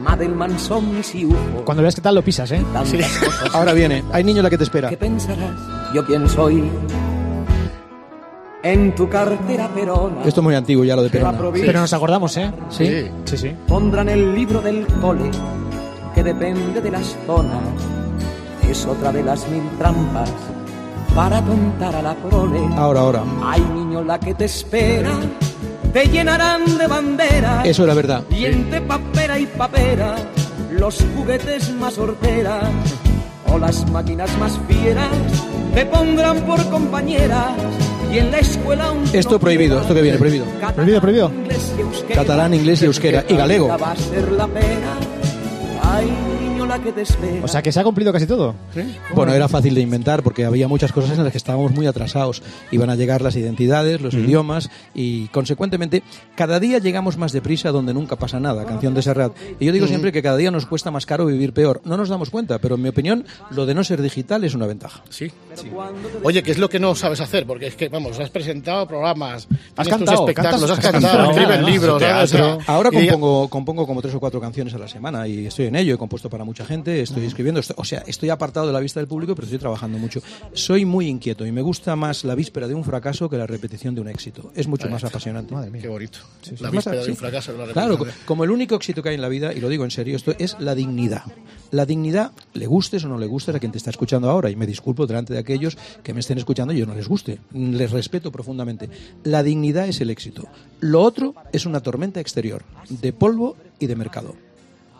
[0.04, 1.64] Madelman, UFO.
[1.66, 2.64] Cuando veas qué tal lo pisas, ¿eh?
[2.74, 3.10] Cosas.
[3.54, 4.04] Ahora viene.
[4.12, 4.90] Hay niño la que te espera.
[4.90, 5.94] ¿Qué pensarás?
[5.94, 6.64] ¿Yo quién soy?
[8.64, 10.24] En tu cartera perona.
[10.26, 11.38] Esto es muy antiguo ya lo de Perona.
[11.54, 12.52] Pero nos acordamos, ¿eh?
[12.70, 13.06] Sí.
[13.26, 13.52] Sí, sí.
[13.68, 15.30] Pondrán el libro del cole,
[16.16, 17.62] que depende de las zonas.
[18.70, 20.30] Es otra de las mil trampas
[21.16, 22.60] para tontar a la prole.
[22.76, 23.24] Ahora, ahora.
[23.44, 25.12] Ay, niño, la que te espera,
[25.94, 27.66] te llenarán de banderas.
[27.66, 28.24] Eso era verdad.
[28.30, 30.16] Y entre papera y papera,
[30.72, 32.66] los juguetes más horteras
[33.54, 35.10] o las máquinas más fieras
[35.74, 37.52] te pondrán por compañeras.
[38.12, 39.82] Y en la escuela un Esto prohibido.
[39.82, 40.46] Esto que viene, prohibido.
[40.74, 41.30] Prohibido, prohibido.
[41.30, 42.22] inglés y euskera.
[42.22, 43.26] Catalán, inglés y euskera.
[43.28, 43.68] Y galego.
[43.68, 44.94] Va a ser la pena.
[45.84, 46.12] Ay,
[46.78, 47.44] la que te espera.
[47.44, 48.56] O sea que se ha cumplido casi todo.
[49.14, 52.44] Bueno, era fácil de inventar porque había muchas cosas en las que estábamos muy atrasados.
[52.72, 56.04] Iban a llegar las identidades, los idiomas y, consecuentemente,
[56.36, 58.66] cada día llegamos más deprisa donde nunca pasa nada.
[58.66, 59.34] Canción de Serrat.
[59.60, 61.82] Y yo digo siempre que cada día nos cuesta más caro vivir peor.
[61.86, 64.68] No nos damos cuenta, pero en mi opinión, lo de no ser digital es una
[64.68, 65.04] ventaja.
[65.10, 65.32] Sí.
[66.24, 67.46] Oye, ¿qué es lo que no sabes hacer?
[67.46, 72.04] Porque es que, vamos, has presentado programas, Has cantado, espectáculos, has cantado, cantado, escribes libros,
[72.68, 75.96] Ahora compongo, compongo como tres o cuatro canciones a la semana y estoy en ello.
[75.96, 77.60] He compuesto para mucha gente, estoy escribiendo.
[77.62, 80.22] estoy- o sea, estoy apartado de la vista del público, pero estoy trabajando mucho.
[80.54, 83.96] Soy muy inquieto y me gusta más la víspera de un fracaso que la repetición
[83.96, 84.52] de un éxito.
[84.56, 85.54] Es mucho más apasionante.
[85.82, 86.20] Qué bonito.
[86.42, 86.56] sí.
[86.60, 87.54] La víspera de un fracaso.
[87.58, 89.92] la Claro, como el único éxito que hay en la vida, y lo digo en
[89.92, 91.24] serio, esto es la dignidad.
[91.72, 94.56] La dignidad, le gustes o no le gustes a quien te está escuchando ahora, y
[94.56, 97.40] me disculpo delante de aquellos que me estén escuchando y yo no les guste.
[97.54, 98.90] Les respeto profundamente.
[99.24, 100.48] La dignidad es el éxito.
[100.80, 104.36] Lo otro es una tormenta exterior, de polvo y de mercado.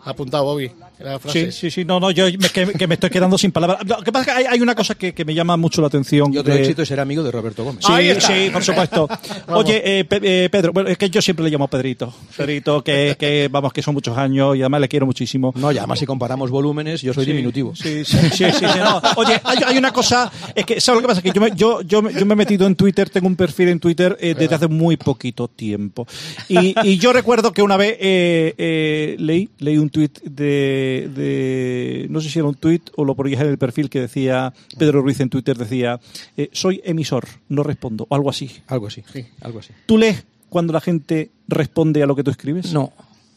[0.06, 0.70] Apuntado Bobby.
[1.00, 1.52] La frase.
[1.52, 3.80] Sí, sí, sí, no, no, yo me, que, que me estoy quedando sin palabras.
[3.86, 5.88] Lo que pasa es que hay, hay una cosa que, que me llama mucho la
[5.88, 6.32] atención.
[6.32, 7.84] Y otro de- éxito es ser amigo de Roberto Gómez.
[7.84, 9.06] Sí, sí, por supuesto.
[9.48, 12.14] Oye, eh, Pe- eh, Pedro, bueno, es que yo siempre le llamo Pedrito.
[12.36, 15.52] Pedrito, que, que vamos, que son muchos años y además le quiero muchísimo.
[15.56, 17.74] No, y además si comparamos volúmenes, yo soy Sí, diminutivo.
[17.76, 19.02] Sí, sí, sí, sí, sí, no.
[19.16, 21.20] Oye, hay, hay una cosa, es que, ¿sabes lo que pasa?
[21.22, 23.68] Que yo me, yo, yo, me- yo me he metido en Twitter, tengo un perfil
[23.68, 26.06] en Twitter eh, desde hace muy poquito tiempo.
[26.48, 32.06] Y, y yo recuerdo que una vez eh, eh, leí, leí un tuit de, de,
[32.10, 35.00] no sé si era un tuit o lo ponías en el perfil que decía, Pedro
[35.00, 35.98] Ruiz en Twitter decía,
[36.36, 38.50] eh, soy emisor, no respondo, o algo así.
[38.66, 39.02] Algo así,
[39.40, 39.72] algo así.
[39.86, 42.74] ¿Tú lees cuando la gente responde a lo que tú escribes?
[42.74, 42.92] No.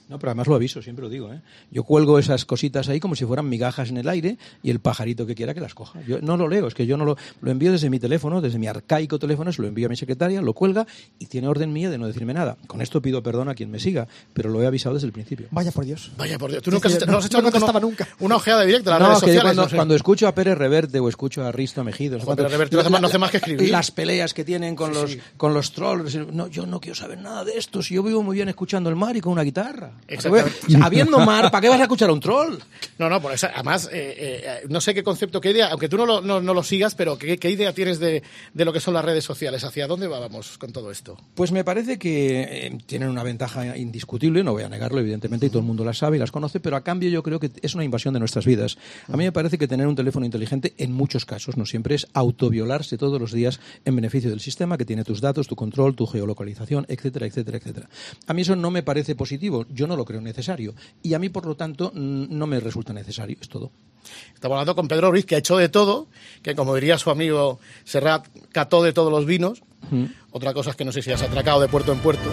[0.10, 1.32] No, pero además lo aviso, siempre lo digo.
[1.32, 1.40] ¿eh?
[1.72, 5.26] Yo cuelgo esas cositas ahí como si fueran migajas en el aire y el pajarito
[5.28, 6.02] que quiera que las coja.
[6.08, 8.58] Yo no lo leo, es que yo no lo, lo envío desde mi teléfono, desde
[8.58, 10.88] mi arcaico teléfono, se lo envío a mi secretaria, lo cuelga
[11.20, 12.58] y tiene orden mía de no decirme nada.
[12.68, 15.48] Con esto pido perdón a quien me siga, pero lo he avisado desde el principio.
[15.52, 16.12] Vaya por Dios.
[16.18, 16.64] Vaya por Dios.
[16.64, 18.18] Tú nunca sí, has, no- has echado no contestaba nunca, nunca.
[18.26, 19.42] una ojeada directa a las No, redes sociales.
[19.44, 19.76] cuando, no sé.
[19.76, 23.02] cuando escucho a Pérez Reverte o escucho a Risto Mejido, Pérez Reverte no hace más-
[23.02, 23.70] no hace más que escribir.
[23.70, 26.16] Las peleas que tienen con, los, con los trolls.
[26.34, 27.84] No, yo no quiero saber nada de esto.
[27.84, 29.92] Si yo vivo muy bien escuchando el mar y con una guitarra.
[30.08, 30.60] Exactamente.
[30.82, 32.58] Habiendo mar, ¿para qué vas a escuchar a un troll?
[32.98, 35.98] No, no, por eso, además, eh, eh, no sé qué concepto, qué idea, aunque tú
[35.98, 38.80] no lo, no, no lo sigas, pero ¿qué, qué idea tienes de, de lo que
[38.80, 39.64] son las redes sociales?
[39.64, 41.18] ¿Hacia dónde vamos con todo esto?
[41.36, 45.50] Pues me parece que eh, tienen una ventaja indiscutible, no voy a negarlo, evidentemente, y
[45.50, 47.76] todo el mundo las sabe y las conoce, pero a cambio yo creo que es
[47.76, 48.78] una invasión de nuestras vidas.
[49.08, 52.08] A mí me parece que tener un teléfono inteligente, en muchos casos, no siempre, es
[52.14, 56.06] autoviolarse todos los días en beneficio del sistema que tiene tus datos, tu control, tu
[56.06, 57.90] geolocalización, etcétera, etcétera, etcétera.
[58.28, 60.74] A mí eso no me parece positivo, yo no lo creo necesario,
[61.04, 63.72] y a mí, por lo tanto, mm, no me resulta necesario, es todo.
[64.34, 66.08] Estamos hablando con Pedro Ruiz, que ha hecho de todo,
[66.42, 69.62] que como diría su amigo Serrat, cató de todos los vinos.
[70.32, 72.30] Otra cosa es que no sé si has atracado de puerto en puerto.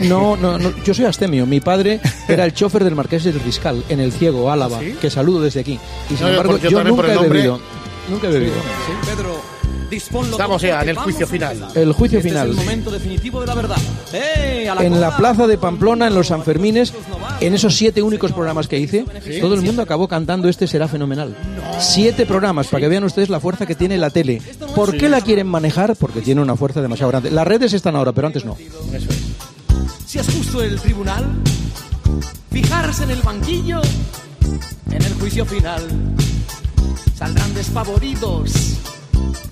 [0.00, 1.44] No, no, no, yo soy astemio.
[1.46, 4.94] Mi padre era el chofer del Marqués del Riscal en el Ciego, Álava, ¿Sí?
[5.00, 5.78] que saludo desde aquí.
[6.08, 7.32] Y sin No, embargo, yo nunca he nombre.
[7.38, 7.60] bebido.
[8.08, 8.54] Nunca he bebido.
[9.92, 11.68] Estamos ya en el juicio final.
[11.74, 12.50] El juicio Este final.
[12.50, 13.76] es el momento definitivo de la verdad.
[14.12, 16.92] ¡Eh, a la En la plaza de Pamplona, en los Sanfermines,
[17.40, 19.04] en esos siete únicos programas que hice,
[19.40, 21.36] todo el mundo acabó cantando Este será fenomenal.
[21.80, 24.40] Siete programas, para que vean ustedes la fuerza que tiene la tele.
[24.74, 25.96] ¿Por qué la quieren manejar?
[25.96, 27.30] Porque tiene una fuerza demasiado grande.
[27.30, 28.56] Las redes están ahora, pero antes no.
[30.06, 31.24] Si es justo el tribunal,
[32.50, 33.80] fijarse en el banquillo,
[34.90, 35.82] en el juicio final,
[37.16, 38.52] saldrán despavoridos,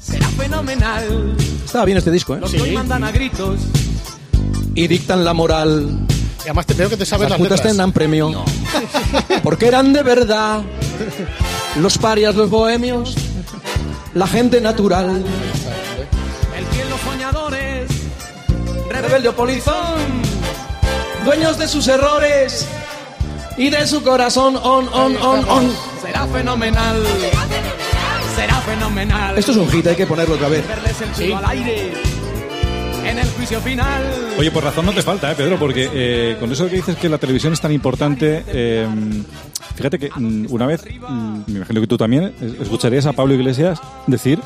[0.00, 1.36] será fenomenal.
[1.64, 2.40] Estaba bien este disco, ¿eh?
[2.40, 3.60] Los hoy mandan a gritos,
[4.74, 6.06] Y dictan la moral.
[6.38, 8.44] Y además te veo que te sabes Las las tendrán premio.
[9.42, 10.62] Porque eran de verdad
[11.76, 13.14] los parias, los bohemios,
[14.14, 15.24] la gente natural.
[16.56, 17.90] el fiel los soñadores,
[18.88, 20.22] Rebelde o polizón,
[21.24, 22.66] dueños de sus errores
[23.56, 24.56] y de su corazón.
[24.56, 25.72] On, on, on, on.
[26.02, 27.02] será fenomenal.
[27.20, 27.87] Será fenomenal.
[29.36, 30.64] Esto es un hit, hay que ponerlo otra vez.
[33.04, 34.02] En el juicio final.
[34.36, 35.58] Oye, por razón no te falta, ¿eh, Pedro?
[35.58, 38.86] Porque eh, con eso que dices que la televisión es tan importante, eh,
[39.74, 43.80] fíjate que mm, una vez, mm, me imagino que tú también, escucharías a Pablo Iglesias
[44.06, 44.40] decir,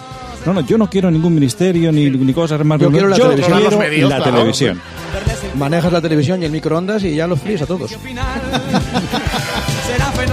[0.47, 2.81] no, no, yo no quiero ningún ministerio ni, ni cosas más.
[2.81, 3.59] Yo quiero la televisión.
[3.59, 4.33] quiero medios, la claro.
[4.33, 4.81] televisión.
[5.57, 7.91] Manejas la televisión y el microondas y ya los fríes a todos.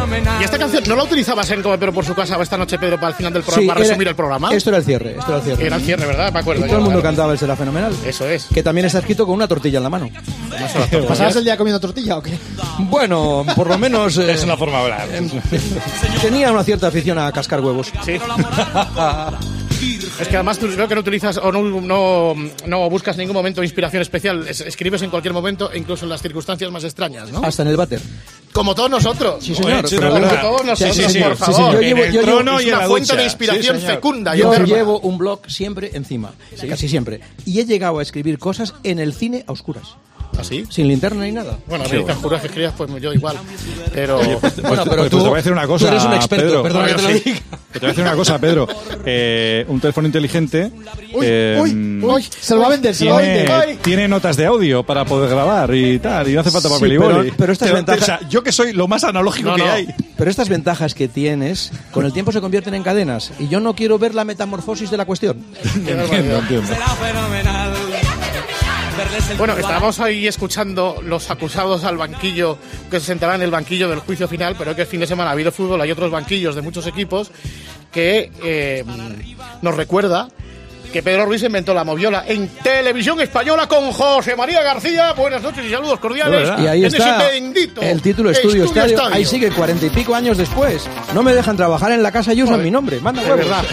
[0.10, 0.42] Fenomenal.
[0.42, 2.96] ¿Y esta canción no la utilizabas en Come Pero por su casa esta noche, Pedro,
[2.98, 4.54] para el final del programa, para era- resumir el programa?
[4.54, 5.66] Esto era el cierre, esto era el cierre.
[5.68, 6.34] Era el cierre, ¿verdad?
[6.34, 7.02] Me Y todo yo, el mundo claro.
[7.04, 7.94] cantaba el será fenomenal.
[8.06, 8.46] Eso es.
[8.54, 10.10] Que también está escrito con una tortilla en la mano.
[11.08, 12.38] ¿Pasabas el día comiendo tortilla o qué?
[12.80, 15.08] Bueno, por lo menos eh, Es una forma de hablar.
[16.22, 17.92] tenía una cierta afición a cascar huevos.
[18.04, 18.18] Sí.
[20.20, 22.36] Es que además tú creo que no utilizas o no, no,
[22.68, 24.46] no buscas en ningún momento inspiración especial.
[24.48, 27.42] Es- escribes en cualquier momento, incluso en las circunstancias más extrañas, ¿no?
[27.44, 28.02] Hasta en el váter.
[28.52, 29.44] Como todos nosotros.
[29.44, 29.88] Sí, señor.
[29.88, 31.20] sí, Pero de Como todos nosotros, Sí, sí, sí.
[31.20, 31.74] por favor.
[31.76, 34.36] Yo llevo- En el yo llevo- trono y es en una fuente de inspiración fecunda.
[34.36, 34.76] y Yo eterna.
[34.76, 36.32] llevo un blog siempre encima,
[36.68, 37.22] casi siempre.
[37.46, 39.96] Y he llegado a escribir cosas en el cine a oscuras,
[40.38, 40.64] ¿Así?
[40.70, 41.58] sin linterna ni nada.
[41.68, 43.38] Bueno, a mí te juro que escribas, pues yo igual.
[43.94, 44.18] Pero.
[44.18, 46.46] Bueno, Pues- pero pues tú, te voy a decir una cosa, tú eres un experto,
[46.46, 46.64] Pedro.
[46.64, 47.30] perdona que te lo Bueno, sí.
[47.30, 47.40] diga.
[47.74, 48.68] Te voy a decir una cosa, Pedro.
[49.12, 50.72] Eh, un teléfono inteligente
[51.14, 53.78] Uy, eh, uy, uy, se lo va a vender, se lo va a tiene, vender.
[53.82, 56.94] tiene notas de audio para poder grabar y tal, y no hace falta Sí, papel
[56.94, 57.32] y pero- boli.
[57.36, 59.72] pero estas ventajas- o sea, yo que soy lo más analógico No, que no.
[59.72, 59.88] hay.
[60.18, 63.32] Pero estas ventajas que tienes, con el tiempo se convierten en cadenas.
[63.40, 65.38] Y yo no quiero ver la metamorfosis de la cuestión.
[65.76, 66.68] Entiendo, entiendo.
[66.68, 67.74] será fenomenal.
[69.00, 72.58] Verles el Bueno, estábamos ahí escuchando los acusados al banquillo
[72.92, 75.30] que se sentarán en el banquillo del juicio final, pero que el fin de semana
[75.30, 77.32] ha habido fútbol, hay otros banquillos de muchos equipos
[77.92, 78.84] que eh,
[79.62, 80.28] nos recuerda
[80.92, 85.14] que Pedro Ruiz inventó la moviola en televisión española con José María García.
[85.14, 86.50] Buenas noches y saludos cordiales.
[86.60, 89.00] Y ahí en está ese bendito el título Estudio, Estadio.
[89.06, 90.90] Ahí sigue cuarenta y pico años después.
[91.14, 93.00] No me dejan trabajar en la casa y usan mi nombre.
[93.02, 93.46] Manda de huevos.
[93.46, 93.64] verdad.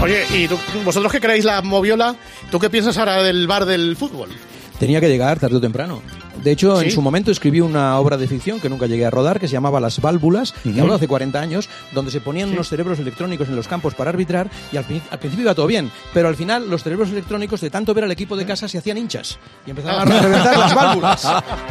[0.00, 2.14] Oye, ¿y tú- vosotros que creéis la moviola?
[2.50, 4.30] ¿Tú qué piensas ahora del bar del fútbol?
[4.78, 6.02] Tenía que llegar tarde o temprano.
[6.42, 6.90] De hecho, en ¿Sí?
[6.92, 9.80] su momento escribí una obra de ficción que nunca llegué a rodar, que se llamaba
[9.80, 13.68] Las Válvulas, que habló hace 40 años, donde se ponían unos cerebros electrónicos en los
[13.68, 17.10] campos para arbitrar, y al, al principio iba todo bien, pero al final los cerebros
[17.10, 20.58] electrónicos, de tanto ver al equipo de casa, se hacían hinchas y empezaban a reventar
[20.58, 21.24] las válvulas.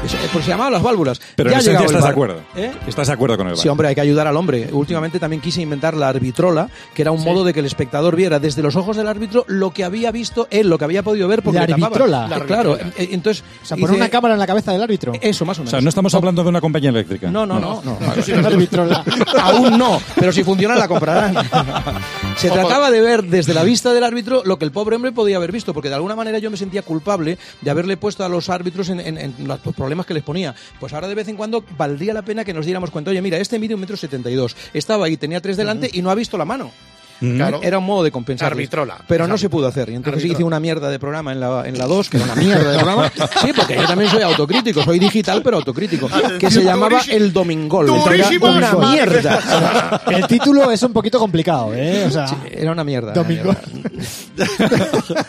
[0.06, 1.19] Eso, pues se llamaban las válvulas.
[1.36, 2.41] Pero Ya en estás de acuerdo.
[2.56, 2.71] ¿Eh?
[2.88, 3.62] Estás de acuerdo con el bar.
[3.62, 4.69] Sí, hombre, hay que ayudar al hombre.
[4.71, 8.39] Últimamente también quise inventar la arbitrola, que era un modo de que el espectador viera
[8.39, 11.41] desde los ojos del árbitro lo que había visto él, lo que había podido ver
[11.41, 12.27] porque ¿La le arbitrola?
[12.36, 13.43] Eh, Claro, eh, entonces...
[13.62, 15.13] O sea, poner una cámara en la cabeza del árbitro.
[15.22, 15.72] Eso, más o O menos.
[15.72, 17.30] sea, no estamos hablando de una compañía eléctrica.
[17.32, 17.82] No, no, no.
[17.84, 17.98] no.
[19.41, 21.36] Aún no, pero si funciona la comprarán.
[22.38, 25.38] Se trataba de ver desde la vista del árbitro lo que el pobre hombre podía
[25.38, 28.50] haber visto, porque de alguna manera yo me sentía culpable de haberle puesto a los
[28.50, 30.54] árbitros en, en- en los problemas que les ponía.
[30.80, 33.38] Pues ahora de vez en cuando valdría la pena que nos diéramos cuenta, oye, mira,
[33.38, 36.15] este mide un metro setenta y dos, estaba ahí, tenía tres delante y no ha
[36.15, 36.72] visto la mano.
[37.19, 37.60] Claro.
[37.63, 38.51] Era un modo de compensar.
[38.51, 38.97] Arbitrola.
[39.08, 39.89] Pero no se pudo hacer.
[39.89, 40.34] Y entonces Arbitrola.
[40.34, 42.77] hice una mierda de programa en la, en la 2, que era una mierda de
[42.77, 43.12] programa.
[43.41, 44.84] Sí, porque yo también soy autocrítico.
[44.84, 46.10] Soy digital, pero autocrítico.
[46.39, 47.89] Que se llamaba El Domingol.
[47.89, 50.01] Una mierda.
[50.08, 52.06] El título es un poquito complicado, ¿eh?
[52.08, 53.12] O sea, Era una mierda.
[53.13, 53.56] una Domingo.
[53.73, 54.17] mierda.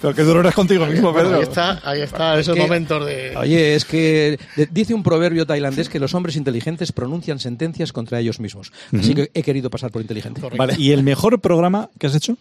[0.00, 1.40] Pero qué duro eres contigo mismo, Bueno, Pedro.
[1.40, 3.36] ahí está, ahí está, esos Que- momentos de...
[3.36, 4.38] Oye, es que
[4.70, 8.72] dice un proverbio tailandés que los hombres inteligentes pronuncian sentencias contra ellos mismos.
[8.98, 10.40] Así que he querido pasar por inteligente.
[10.56, 12.36] Vale, ¿y el mejor programa que has hecho?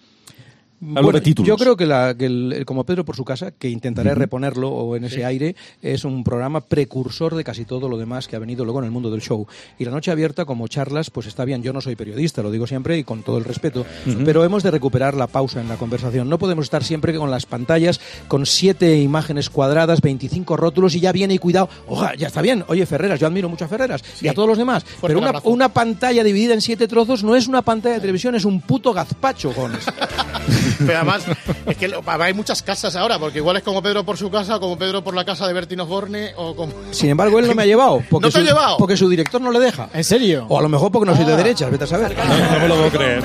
[0.82, 1.48] Hablo Bueno, de títulos.
[1.48, 4.96] Yo creo que, la- que el, como Pedro por su casa, que intentaré reponerlo o
[4.96, 8.64] en ese aire, es un programa precursor de casi todo lo demás que ha venido
[8.64, 9.46] luego en el mundo del show.
[9.78, 11.64] Y la noche abierta como charlas, pues está bien.
[11.64, 13.86] Yo no soy periodista, lo digo siempre y con todo el respeto,
[14.24, 16.30] pero hemos de recuperar la pausa en la conversación.
[16.30, 21.12] No podemos estar siempre con las pantallas con siete imágenes cuadradas, 25 rótulos y ya
[21.12, 21.70] viene y cuidado.
[21.88, 22.64] Oja, ya está bien.
[22.68, 24.86] Oye, Ferreras, yo admiro mucho a Ferreras y a todos los demás.
[25.02, 28.46] pero el una, pantalla dividida en siete trozos no es una pantalla de televisión, es
[28.46, 29.86] un puto gazpacho, jones.
[30.86, 31.24] Pero además,
[31.66, 34.60] es que lo- hay muchas casas ahora, porque igual es como Pedro por su casa,
[34.60, 36.74] como Pedro por la casa de Bertín Osborne, o como...
[36.92, 38.04] Sin embargo, él no me ha llevado.
[38.10, 38.78] Porque ¿No te ha su, llevado?
[38.78, 39.90] Porque su director no le deja.
[39.94, 40.46] ¿en serio?
[40.50, 42.16] O a lo mejor porque no soy de derechas, vete a saber.
[42.18, 43.24] No me lo puedo creer.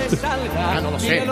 [0.57, 1.22] Ah, no lo sé.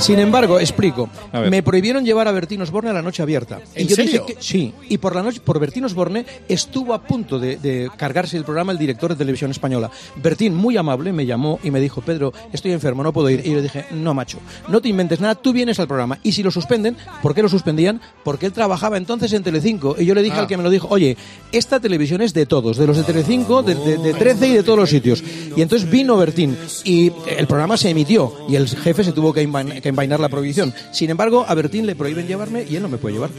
[0.00, 1.08] Sin embargo, explico.
[1.48, 3.60] Me prohibieron llevar a Bertín Osborne a la noche abierta.
[3.74, 4.24] ¿En y yo serio?
[4.26, 4.74] dije que sí.
[4.88, 8.72] Y por la noche, por Bertín Osborne, estuvo a punto de, de cargarse el programa
[8.72, 9.90] el director de televisión española.
[10.16, 13.40] Bertín, muy amable, me llamó y me dijo, Pedro, estoy enfermo, no puedo ir.
[13.44, 16.18] Y yo le dije, no, macho, no te inventes nada, tú vienes al programa.
[16.22, 18.00] Y si lo suspenden, ¿por qué lo suspendían?
[18.24, 19.96] Porque él trabajaba entonces en Telecinco.
[19.98, 20.40] Y yo le dije Ah.
[20.42, 21.16] al que me lo dijo, oye,
[21.52, 24.62] esta televisión es de todos, de los de Telecinco, de, de, de 13 y de
[24.62, 25.22] todos los sitios.
[25.56, 29.46] Y entonces vino Bertín y el programa se emitió y el jefe se tuvo que,
[29.48, 30.72] envain- que envainar la prohibición.
[30.92, 33.30] Sin embargo, a Bertín le prohíben llevarme y él no me puede llevar.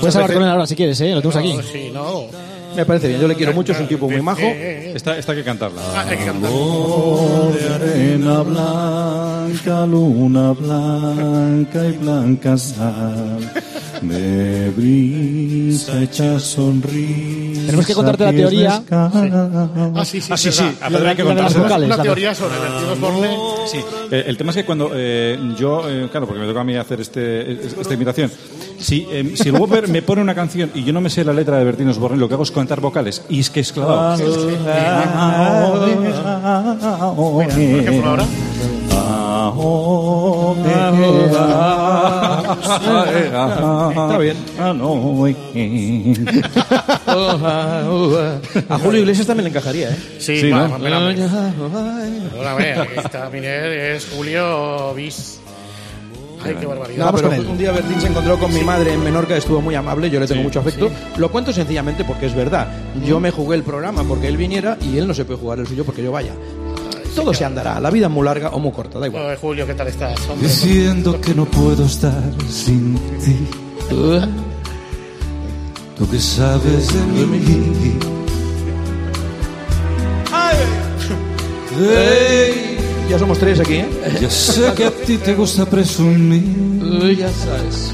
[0.00, 1.14] Puedes hablar con él ahora si quieres, ¿eh?
[1.14, 1.52] Lo tenemos aquí.
[1.54, 2.24] No, sí, no.
[2.76, 4.40] Me parece bien, yo le quiero mucho, es un tipo muy majo.
[4.42, 5.80] Esta, esta hay que cantarla.
[5.94, 6.50] Ah, hay que cantar.
[6.50, 13.52] de arena blanca, luna blanca y blanca sal,
[14.02, 17.60] de brisa hecha sonrisa.
[17.66, 18.78] Tenemos que contarte la teoría.
[18.78, 19.30] descalzos.
[19.96, 20.64] Ah, sí, sí, Ah, sí, sí.
[20.80, 21.86] que La- de las vocales.
[21.86, 22.54] Una la- teoría sobre
[22.92, 23.28] Osborne.
[23.66, 23.78] Sí,
[24.10, 26.76] eh, el tema es que cuando eh, yo, eh, claro, porque me toca a mí
[26.76, 28.30] hacer este, esta imitación,
[28.80, 31.32] si, eh, si el Whopper me pone una canción y yo no me sé la
[31.32, 34.16] letra de Bertín Osborne, lo que hago es contar vocales y es que es clavado.
[37.16, 38.24] Por ejemplo, ahora.
[43.90, 44.36] Está bien.
[48.68, 49.96] A Julio Iglesias también le encajaría, ¿eh?
[50.18, 50.78] Sí, Sí, ¿no?
[52.82, 55.39] aquí está Miner, es Julio Bis.
[56.42, 57.06] Ay, qué barbaridad.
[57.06, 60.10] No, pero un día Bertín se encontró con mi madre en Menorca, estuvo muy amable,
[60.10, 60.90] yo le tengo mucho afecto.
[61.16, 62.68] Lo cuento sencillamente porque es verdad.
[63.04, 65.66] Yo me jugué el programa porque él viniera y él no se puede jugar el
[65.66, 66.32] suyo porque yo vaya.
[67.14, 69.30] Todo se andará, la vida es muy larga o muy corta, da igual.
[69.30, 70.18] Ay, Julio, ¿qué tal estás?
[70.28, 73.36] Hombre, Diciendo que no puedo estar sin ti.
[75.98, 77.98] Tú que sabes de mí.
[81.82, 82.69] Hey,
[83.10, 83.88] Ya somos tres aquí, ¿eh?
[84.20, 86.44] ya sé que a ti te gusta presumir.
[87.16, 87.92] Ya sabes.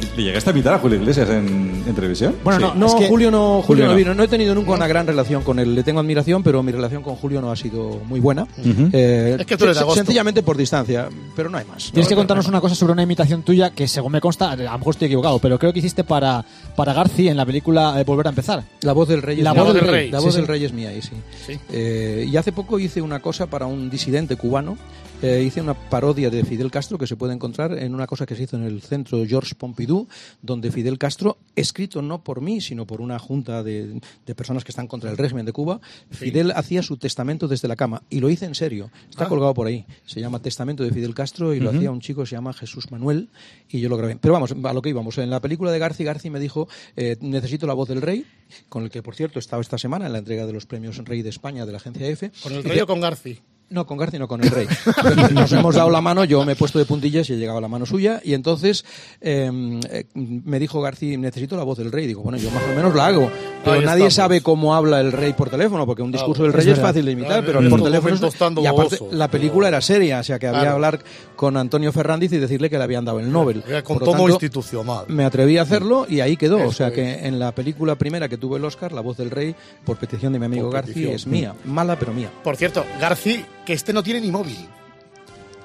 [0.16, 2.34] ¿Le llegaste a invitar a Julio Iglesias en, en televisión?
[2.42, 2.64] Bueno, Sí.
[2.64, 3.96] no, No, es que- Julio no, Julio Julio no no.
[3.96, 4.14] vino.
[4.14, 5.74] No he tenido nunca una gran relación con él.
[5.74, 8.46] Le tengo admiración, pero mi relación con Julio no ha sido muy buena.
[8.92, 9.98] Eh, Es que tú eres de agosto.
[10.00, 11.90] Sencillamente por distancia, pero no hay más.
[11.92, 14.78] Tienes que contarnos una cosa sobre una imitación tuya que, según me consta, a lo
[14.78, 18.26] mejor estoy equivocado, pero creo que hiciste para, para Garci en la película eh, Volver
[18.26, 18.62] a empezar.
[18.82, 19.62] La voz del rey es La mía.
[19.64, 20.10] voz del rey.
[20.10, 20.40] La Sí, voz sí.
[20.40, 21.10] del rey es mía, ahí sí.
[21.46, 21.58] Sí.
[21.72, 24.78] Eh, y hace poco hice una cosa para un disidente cubano.
[25.22, 28.36] Eh, hice una parodia de Fidel Castro que se puede encontrar en una cosa que
[28.36, 30.06] se hizo en el centro Georges Pompidou,
[30.42, 34.72] donde Fidel Castro, escrito no por mí, sino por una junta de, de personas que
[34.72, 38.02] están contra el régimen de Cuba, Fidel hacía su testamento desde la cama.
[38.10, 38.90] Y lo hice en serio.
[39.08, 39.28] Está Ah.
[39.28, 39.86] colgado por ahí.
[40.04, 42.90] Se llama Testamento de Fidel Castro y lo hacía un chico que se llama Jesús
[42.92, 43.30] Manuel
[43.70, 44.16] y yo lo grabé.
[44.16, 45.16] Pero vamos, a lo que íbamos.
[45.16, 48.26] En la película de Garci, Garci me dijo, eh, necesito la voz del rey,
[48.68, 51.22] con el que, por cierto, estaba esta semana en la entrega de los premios Rey
[51.22, 52.32] de España de la agencia EFE.
[52.42, 53.38] ¿Con el rey o con Garci?
[53.68, 54.66] No, con García, no con el rey.
[55.32, 57.60] Nos hemos dado la mano, yo me he puesto de puntillas y he llegado a
[57.60, 58.20] la mano suya.
[58.24, 58.84] Y entonces
[59.20, 59.50] eh,
[59.90, 62.06] eh, me dijo García, necesito la voz del rey.
[62.06, 63.30] Digo, bueno, yo más o menos la hago.
[63.64, 64.14] Pero Ahí nadie estamos.
[64.14, 67.12] sabe cómo habla el rey por teléfono, porque un discurso del rey es, fácil de
[67.12, 68.14] imitar, Claro, pero por teléfono.
[68.62, 69.08] y aparte, boboso.
[69.16, 70.74] la película era seria, o sea que había que Claro.
[70.76, 71.00] hablar
[71.34, 73.64] con Antonio Fernández y decirle que le habían dado el Nobel.
[73.66, 75.04] Era Con Por lo tanto, institucional.
[75.08, 76.66] me atreví a hacerlo y ahí quedó.
[76.66, 79.54] O sea que en la película primera que tuve el Oscar, La voz del rey,
[79.84, 81.12] por petición de mi amigo petición.
[81.12, 81.54] es mía.
[81.64, 82.30] Mala, pero mía.
[82.44, 84.66] Por cierto, Garci, que este no tiene ni móvil.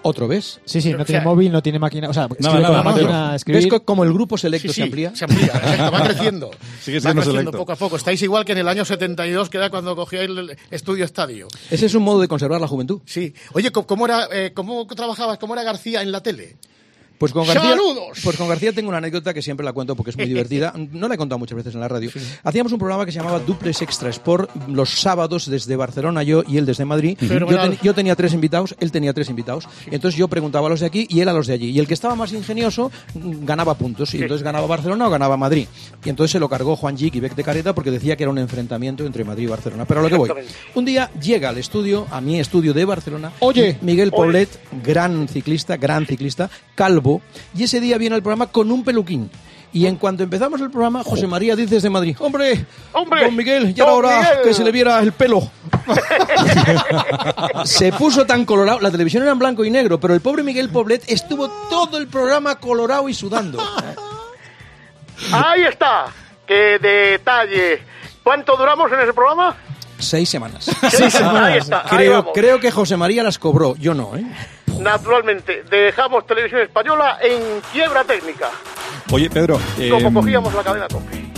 [0.04, 0.60] ¿Otro ves?
[0.66, 2.10] Sí, sí, no O tiene sea, móvil, no tiene máquina.
[2.10, 3.62] O sea, escribe nada, máquina escribir.
[3.66, 5.16] ¿Ves co- como el grupo selecto Sí, se amplía?
[5.16, 6.52] Se amplía, exacto, va creciendo.
[6.82, 7.58] Sigue va creciendo selecto.
[7.60, 7.98] poco a poco.
[7.98, 11.48] Estáis igual que en el año 72, que era cuando cogíais el estudio estadio.
[11.70, 13.02] Ese es un modo de conservar la juventud.
[13.06, 13.36] Sí.
[13.54, 16.56] Oye, ¿cómo- ¿cómo era, eh, cómo trabajabas, cómo era García en la tele?
[17.22, 18.18] Pues con García, ¡Saludos!
[18.24, 20.74] pues con García tengo una anécdota que siempre la cuento porque es muy divertida.
[20.76, 22.10] No la he contado muchas veces en la radio.
[22.44, 26.58] Hacíamos un programa que se llamaba Duplex Extra Sport los sábados desde Barcelona yo y
[26.58, 27.16] él desde Madrid.
[27.22, 27.70] Yo, Fenomenal.
[27.70, 29.68] ten- yo tenía tres invitados, él tenía tres invitados.
[29.92, 31.70] Entonces yo preguntaba a los de aquí y él a los de allí.
[31.70, 34.12] Y el que estaba más ingenioso mm, ganaba puntos.
[34.16, 35.68] Y entonces ganaba Barcelona o ganaba Madrid.
[36.04, 38.40] Y entonces se lo cargó Juan y Beck de Careta porque decía que era un
[38.40, 39.86] enfrentamiento entre Madrid y Barcelona.
[39.86, 40.30] Pero a lo que voy.
[40.76, 43.78] Un día llega al estudio, a mi estudio de Barcelona, Oye.
[43.82, 44.50] Miguel Poblet,
[44.84, 47.11] gran ciclista, gran ciclista, calvo,
[47.56, 49.30] y ese día viene al programa con un peluquín.
[49.74, 53.74] Y en cuanto empezamos el programa, José María dice desde Madrid, hombre, Hombre, don Miguel,
[53.74, 54.38] ya era hora Miguel".
[54.44, 55.50] que se le viera el pelo.
[57.64, 60.70] se puso tan colorado, la televisión era en blanco y negro, pero el pobre Miguel
[60.70, 63.60] Poblet estuvo todo el programa colorado y sudando.
[65.32, 66.08] Ahí está.
[66.46, 67.82] ¡Qué detalle!
[68.24, 69.56] ¿Cuánto duramos en ese programa?
[70.00, 70.70] Seis semanas.
[70.90, 71.44] Seis semanas.
[71.44, 74.26] Ahí está, ahí Creo, creo que José María las cobró, yo no, ¿eh?
[74.82, 78.50] Naturalmente, dejamos Televisión Española en quiebra técnica.
[79.12, 79.60] Oye, Pedro.
[79.92, 80.88] Como em, cogíamos la cadena a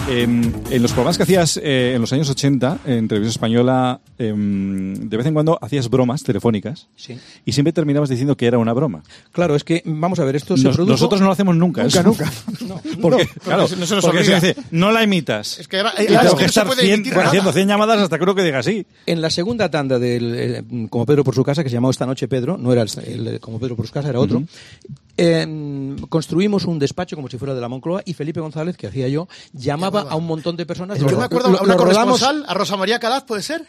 [0.09, 4.93] em, en los programas que hacías eh, en los años 80 en Televisión Española, em,
[5.09, 7.17] de vez en cuando hacías bromas telefónicas Sí.
[7.45, 9.03] y siempre terminabas diciendo que era una broma.
[9.31, 10.93] Claro, es que, vamos a ver, esto se Nos- produjo...
[10.93, 11.83] Nosotros no lo hacemos nunca.
[11.83, 12.03] Nunca, eso.
[12.03, 12.31] nunca.
[13.01, 15.59] Porque, No, claro, no se- no se nos porque se dice, no la imitas.
[15.59, 17.27] Es que era- y claro, tengo es que estar puede 100 emitir nada.
[17.27, 18.85] haciendo 100 llamadas hasta uno que diga sí.
[19.05, 22.05] En la segunda tanda del eh, Como Pedro por su casa, que se llamó Esta
[22.05, 24.43] Noche Pedro, no era el, el Como Pedro por su casa, era otro,
[25.17, 29.07] eh, construimos un despacho como si fuera de la Moncloa y Felipe González, que hacía
[29.07, 30.99] yo, llamaba, a un montón de personas.
[30.99, 33.41] Yo Lo- me acuerdo lo- a una lo rodamos corresponsal, a Rosa María Calaz, ¿puede
[33.43, 33.65] ser?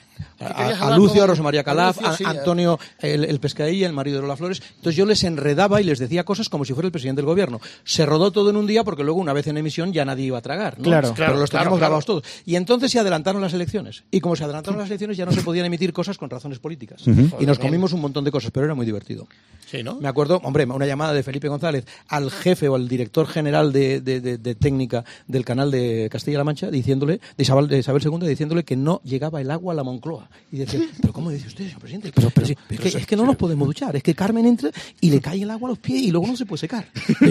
[0.46, 4.16] A, Lucio, con- a Rosa María Calaf, Lucio, a Antonio el, el Pescadilla, el marido
[4.16, 4.62] de Lola Flores.
[4.76, 7.60] Entonces yo les enredaba y les decía cosas como si fuera el presidente del gobierno.
[7.84, 10.38] Se rodó todo en un día porque luego una vez en emisión ya nadie iba
[10.38, 10.78] a tragar.
[10.78, 10.84] ¿no?
[10.84, 11.08] Claro.
[11.08, 11.76] Pero Claro, los teníamos claro.
[11.78, 12.24] grabados todos.
[12.44, 14.04] Y entonces se adelantaron las elecciones.
[14.10, 17.02] Y como se adelantaron las elecciones ya no se podían emitir cosas con razones políticas.
[17.06, 19.26] Y nos comimos un montón de cosas, pero era muy divertido.
[19.70, 19.94] Sí, ¿no?
[20.00, 24.00] Me acuerdo, hombre, una llamada de Felipe González al jefe o al director general de,
[24.00, 28.28] de- de- de técnica del canal de Castilla-La Mancha, diciéndole, de Isabel, de Isabel II,
[28.28, 30.28] diciéndole que no llegaba el agua a la Moncloa.
[30.52, 32.12] Y decía, ¿pero cómo dice usted, señor presidente?
[32.14, 34.70] Pero, pero sí, es, que, es que no nos podemos duchar, es que Carmen entra
[35.00, 36.86] y le cae el agua a los pies y luego no se puede secar.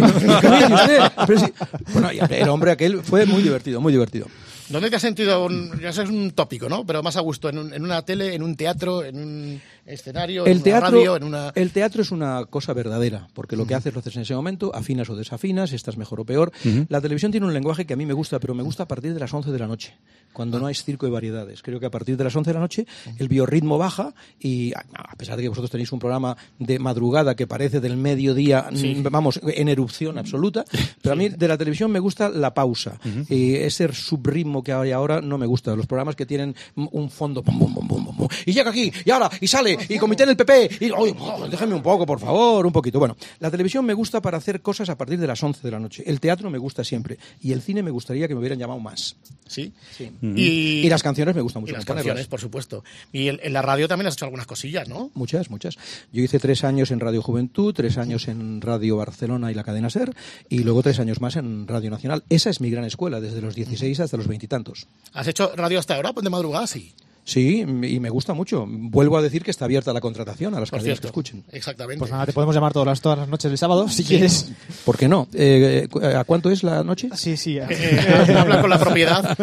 [1.93, 4.27] Bueno, y el hombre aquel fue muy divertido, muy divertido.
[4.69, 6.85] ¿Dónde te has sentido, un, ya sé, es un tópico, ¿no?
[6.85, 10.45] Pero más a gusto, en, un- en una tele, en un teatro, en un escenario,
[10.45, 11.51] en El una teatro, radio, en una...
[11.55, 14.73] el teatro es una cosa verdadera, porque lo que haces lo haces en ese momento,
[14.73, 16.51] afinas o desafinas, estás mejor o peor.
[16.89, 19.13] La televisión tiene un lenguaje que a mí me gusta, pero me gusta a partir
[19.13, 19.95] de las 11 de la noche,
[20.31, 21.61] cuando no hay circo de variedades.
[21.61, 25.15] Creo que a partir de las 11 de la noche el biorritmo baja y a
[25.17, 29.39] pesar de que vosotros tenéis un programa de madrugada que parece del mediodía, mm, vamos,
[29.43, 30.65] en erupción absoluta,
[31.01, 32.99] pero a mí de la televisión me gusta la pausa.
[33.29, 35.75] Y ese subritmo que hay ahora no me gusta.
[35.75, 39.47] Los programas que tienen un fondo, pum, pum, pum, y llega aquí, y ahora, y
[39.47, 42.71] sale, y comité en el PP, y oye, oh, déjame un poco, por favor, un
[42.71, 42.99] poquito.
[42.99, 45.79] Bueno, la televisión me gusta para hacer cosas a partir de las 11 de la
[45.79, 46.03] noche.
[46.05, 47.17] El teatro me gusta siempre.
[47.41, 49.15] Y el cine me gustaría que me hubieran llamado más.
[49.47, 49.73] Sí.
[49.95, 50.11] Sí.
[50.21, 52.05] Y, Y las canciones me gustan mucho y las ponerlas.
[52.05, 52.83] canciones, por supuesto.
[53.11, 55.11] Y en, en la radio también has hecho algunas cosillas, ¿no?
[55.13, 55.77] Muchas, muchas.
[56.11, 59.89] Yo hice tres años en Radio Juventud, tres años en Radio Barcelona y la cadena
[59.89, 60.13] SER,
[60.49, 62.23] y luego tres años más en Radio Nacional.
[62.29, 64.87] Esa es mi gran escuela, desde los 16 hasta los veintitantos.
[65.13, 66.13] ¿Has hecho radio hasta ahora?
[66.13, 66.93] Pues de madrugada, sí.
[67.25, 68.65] Sí, y me gusta mucho.
[68.67, 71.43] Vuelvo a decir que está abierta la contratación a las cadenas que escuchen.
[71.51, 71.99] Exactamente.
[71.99, 74.51] Pues nada, te podemos llamar todas las, todas las noches del sábado, si quieres.
[74.83, 75.27] ¿Por qué no?
[75.33, 77.09] Eh, ¿A cuánto es la noche?
[77.15, 77.57] Sí, sí.
[77.57, 79.37] Eh, habla con la propiedad.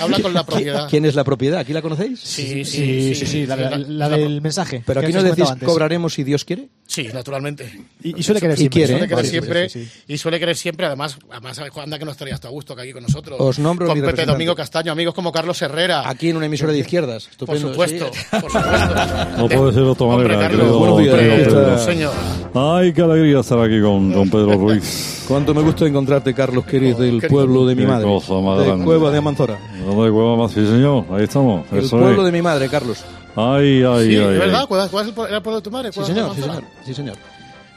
[0.00, 0.88] Habla con la propiedad.
[0.88, 1.58] ¿Quién es la propiedad?
[1.60, 2.20] ¿Aquí la conocéis?
[2.20, 4.82] Sí, sí, Sí, sí, sí, la, la- la del mensaje.
[4.86, 5.66] Pero aquí os no he decís antes.
[5.68, 6.68] cobraremos si Dios quiere.
[6.86, 7.70] Sí, naturalmente.
[8.02, 8.78] Y, y suele querer Y siempre.
[8.78, 9.08] quiere, Suele ¿eh?
[9.08, 9.90] querer Vale, siempre sí, sí.
[10.14, 12.92] y suele querer siempre, además, además anda que no estarías tú a gusto que aquí
[12.92, 13.40] con nosotros.
[13.40, 14.24] Os nombro con Pepe.
[14.24, 16.08] Domingo Castaño, amigos como Carlos Herrera.
[16.08, 17.15] Aquí en una emisora de izquierdas.
[17.24, 18.20] Por Estupendo, supuesto, sí.
[18.30, 18.94] por supuesto.
[19.38, 21.82] No puede ser de otra manera, buenos días.
[21.84, 22.12] Señor.
[22.54, 25.24] Ay, qué alegría estar aquí con, con Pedro Ruiz.
[25.28, 28.06] Cuánto me gusta encontrarte, Carlos, que eres del pueblo de mi madre.
[28.06, 28.84] cosa más de grande.
[28.84, 29.58] Cueva de Amanzora.
[29.84, 30.52] ¿Dónde de Cueva más?
[30.52, 31.04] Sí, señor.
[31.10, 31.64] Ahí estamos.
[31.72, 32.26] El Eso pueblo es.
[32.26, 33.04] de mi madre, Carlos.
[33.34, 34.32] Ay, ay, Sí, ay.
[34.34, 34.64] ¿es verdad?
[34.66, 35.92] ¿Cuál, cuál es el, era el pueblo de tu madre?
[35.92, 36.62] Sí, ¿Cuál es señor, sí, señor.
[36.84, 37.16] Sí, señor.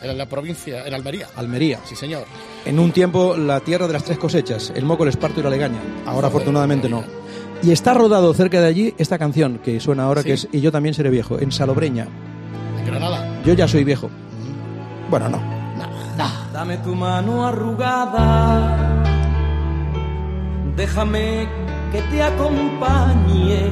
[0.02, 1.28] En la provincia, en Almería.
[1.36, 1.80] Almería.
[1.84, 2.24] Sí, señor.
[2.66, 5.50] En un tiempo, la tierra de las tres cosechas, el moco, el esparto y la
[5.50, 5.80] legaña.
[6.06, 7.04] Ahora, afortunadamente, no.
[7.62, 10.72] Y está rodado cerca de allí esta canción que suena ahora, que es Y yo
[10.72, 12.08] también seré viejo, en Salobreña.
[12.80, 13.42] En Granada.
[13.46, 14.10] Yo ya soy viejo.
[15.10, 15.60] Bueno, no.
[16.60, 19.02] Dame tu mano arrugada,
[20.76, 21.48] déjame
[21.90, 23.70] que te acompañe.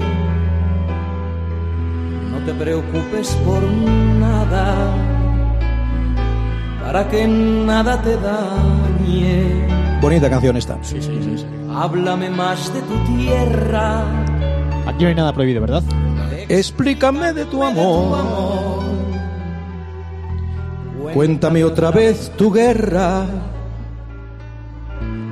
[2.31, 4.95] No te preocupes por nada,
[6.81, 9.76] para que nada te dañe.
[10.01, 10.77] Bonita canción esta.
[10.83, 11.37] Sí, sí, sí.
[11.37, 11.45] sí.
[11.73, 14.03] Háblame más de tu tierra.
[14.85, 15.83] Aquí no hay nada prohibido, ¿verdad?
[16.49, 18.85] Explícame de tu amor.
[21.13, 23.25] Cuéntame otra vez tu guerra.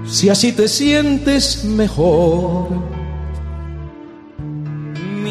[0.05, 2.67] Si así te sientes mejor.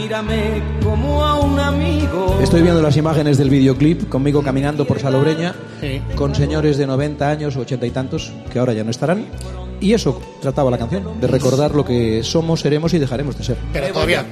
[0.05, 2.39] Mírame como a un amigo.
[2.43, 6.03] Estoy viendo las imágenes del videoclip conmigo caminando por Salobreña Sí.
[6.15, 9.25] con señores de 90 años o 80 y tantos que ahora ya no estarán.
[9.81, 13.57] Y eso trataba la canción, de recordar lo que somos, seremos y dejaremos de ser.
[13.73, 14.27] Pero todavía.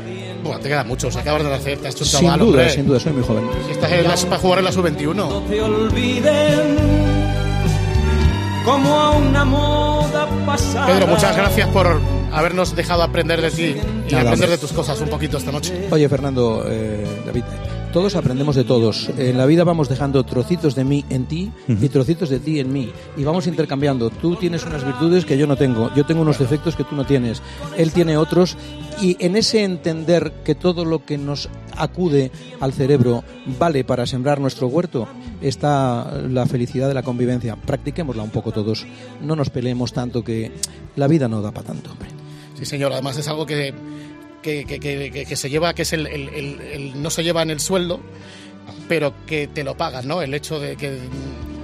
[0.45, 1.09] Bueno, te queda mucho.
[1.09, 2.70] Acabas de nacer, te has hecho un Sin chaval, duda, hombre.
[2.70, 3.45] sin duda, soy muy joven.
[3.64, 5.43] Si estás en las- para jugar en la sub-21.
[5.49, 6.77] te olviden
[8.66, 10.87] como a una moda pasada.
[10.87, 11.99] Pedro, muchas gracias por
[12.33, 13.72] habernos dejado aprender de ti y
[14.12, 14.49] Nada, aprender hombre.
[14.49, 15.89] de tus cosas un poquito esta noche.
[15.91, 17.45] Oye, Fernando, eh, David,
[17.93, 19.11] todos aprendemos de todos.
[19.18, 22.72] En la vida vamos dejando trocitos de mí en ti y trocitos de ti en
[22.72, 22.91] mí.
[23.18, 24.09] Y vamos intercambiando.
[24.09, 25.91] Tú tienes unas virtudes que yo no tengo.
[25.95, 27.43] Yo tengo unos defectos que tú no tienes.
[27.76, 28.57] Él tiene otros.
[29.03, 32.30] Y en ese entender que todo lo que nos acude
[32.61, 33.24] al cerebro
[33.59, 35.07] vale para sembrar nuestro huerto,
[35.43, 37.57] está la felicidad de la convivencia.
[37.57, 38.87] Practiquémosla un poco todos.
[39.20, 40.51] No nos peleemos tanto que
[40.97, 42.09] la vida no da para tanto, hombre.
[42.62, 42.92] Sí, señor.
[42.92, 43.74] Además es algo que,
[44.40, 44.78] que, que-
[45.26, 48.00] que- se lleva, que es el, el- el- el- no se lleva en el sueldo,
[48.88, 50.22] pero que te lo pagas, ¿no?
[50.22, 50.98] El hecho de que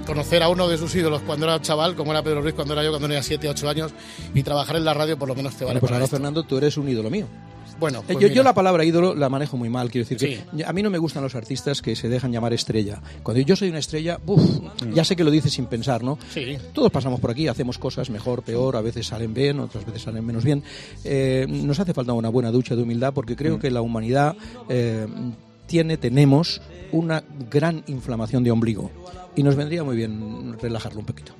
[0.05, 2.83] conocer a uno de sus ídolos cuando era chaval, como era Pedro Ruiz cuando era
[2.83, 3.91] yo, cuando tenía 7, 8 años,
[4.33, 6.17] y trabajar en la radio por lo menos te vale Bueno, pues para ahora, esto.
[6.17, 7.27] Fernando, tú eres un ídolo mío.
[7.79, 10.73] Bueno, Eh, pues yo, la palabra ídolo la manejo muy mal, quiero decir que a
[10.73, 13.01] mí no me gustan los artistas que se dejan llamar estrella.
[13.23, 14.41] Cuando yo soy una estrella, uf,
[14.93, 16.17] ya sé que lo dices sin pensar, ¿no?
[16.33, 16.57] Sí.
[16.73, 20.25] Todos pasamos por aquí, hacemos cosas mejor, peor, a veces salen bien, otras veces salen
[20.25, 20.63] menos bien.
[21.03, 23.59] Eh, nos hace falta una buena ducha de humildad porque creo Mm.
[23.59, 24.35] que la humanidad
[24.69, 25.07] eh,
[25.65, 26.61] tiene, tenemos
[26.91, 28.89] una gran inflamación de ombligo
[29.35, 31.33] y nos vendría muy bien relajarlo un poquito.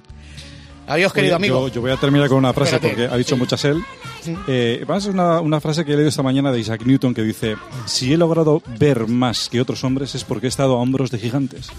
[0.89, 1.67] Adiós, querido Oye, amigo.
[1.67, 3.01] Yo, yo voy a terminar con una frase Espérate.
[3.03, 3.39] porque ha dicho Sí.
[3.39, 3.83] muchas él.
[4.21, 4.35] Sí.
[4.47, 7.55] Eh, es una, una frase que he leído esta mañana de Isaac Newton que dice:
[7.85, 11.19] Si he logrado ver más que otros hombres es porque he estado a hombros de
[11.19, 11.69] gigantes.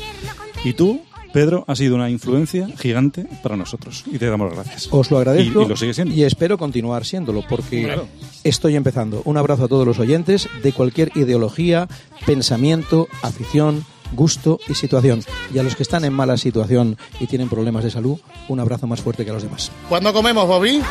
[0.64, 1.02] Y tú,
[1.32, 4.88] Pedro, has sido una influencia gigante para nosotros y te damos las gracias.
[4.90, 6.14] Os lo agradezco Y, y lo sigue siendo.
[6.14, 8.06] y espero continuar siéndolo porque Claro.
[8.44, 9.22] estoy empezando.
[9.24, 11.88] Un abrazo a todos los oyentes de cualquier ideología,
[12.26, 15.24] pensamiento, afición, gusto y situación.
[15.52, 18.86] Y a los que están en mala situación y tienen problemas de salud, un abrazo
[18.86, 19.70] más fuerte que a los demás.
[19.88, 20.82] ¿Cuándo comemos, Bobby?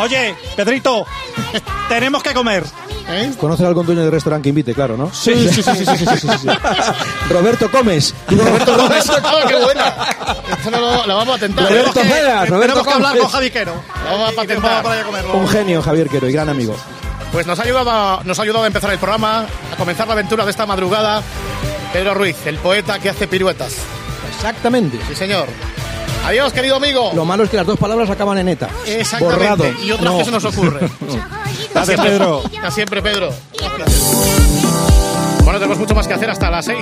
[0.00, 1.06] Oye, Pedrito,
[1.88, 2.64] tenemos que comer.
[3.08, 3.32] ¿Eh?
[3.38, 4.74] ¿Conocer algún dueño de restaurante que invite?
[4.74, 5.12] Claro, ¿no?
[5.12, 6.48] Sí, sí, sí, sí, sí, sí, sí, sí.
[7.28, 8.14] Roberto Comes.
[8.28, 9.10] Roberto Gómez.
[9.10, 9.94] ¡Ah, qué buena!
[10.56, 11.68] Esto no lo, lo vamos a tentar.
[11.68, 13.74] Roberto Tenemos que- Cedas, Roberto Tenemos que hablar con Javi Quero.
[14.04, 14.84] Lo vamos a patentar.
[15.34, 16.76] Un genio, Javier Quero, y gran amigo.
[17.32, 20.12] Pues nos ha, ayudado a, nos ha ayudado a empezar el programa, a comenzar la
[20.12, 21.22] aventura de esta madrugada.
[21.92, 23.76] Pedro Ruiz, el poeta que hace piruetas.
[24.36, 24.98] Exactamente.
[25.08, 25.46] Sí, señor.
[26.24, 27.10] Adiós, querido amigo.
[27.14, 28.68] Lo malo es que las dos palabras acaban en eta.
[28.86, 29.36] Exactamente.
[29.38, 29.64] Borrado.
[29.84, 30.18] Y otras No.
[30.18, 30.80] que se nos ocurre.
[31.74, 32.42] Gracias, Pedro.
[32.44, 33.30] Hasta siempre, Pedro.
[35.44, 36.78] Bueno, tenemos mucho más que hacer hasta las 6.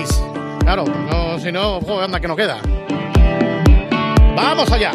[0.60, 2.58] Claro, no, si no, joder, anda que no queda.
[4.36, 4.92] Vamos allá.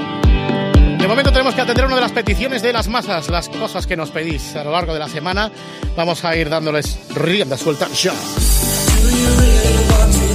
[0.99, 3.97] De momento tenemos que atender una de las peticiones de las masas, las cosas que
[3.97, 5.51] nos pedís a lo largo de la semana.
[5.95, 8.13] Vamos a ir dándoles rienda suelta ya.
[9.05, 10.34] Do you really want to?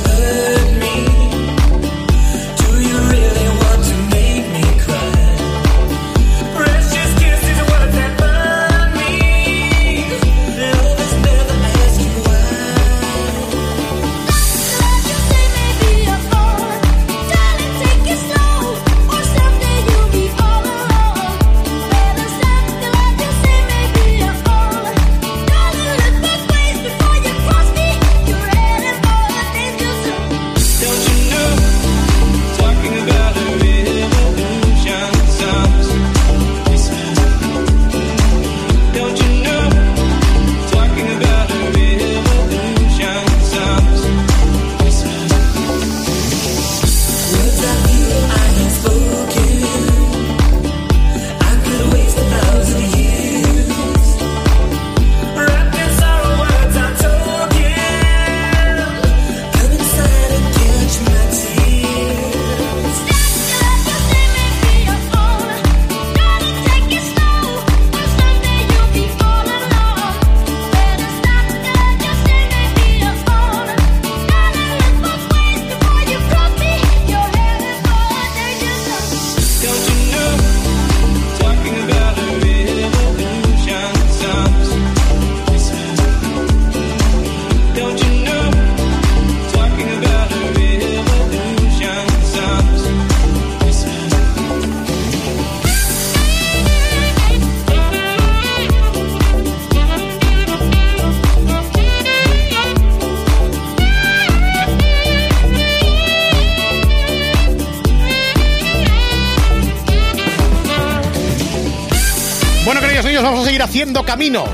[113.70, 114.44] Haciendo camino.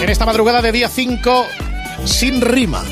[0.00, 1.46] En esta madrugada de día 5,
[2.04, 2.82] sin rima.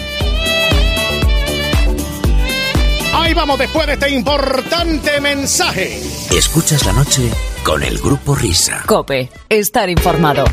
[3.14, 6.00] Ahí vamos después de este importante mensaje.
[6.30, 7.28] Escuchas la noche
[7.64, 8.84] con el grupo Risa.
[8.86, 10.44] Cope, estar informado.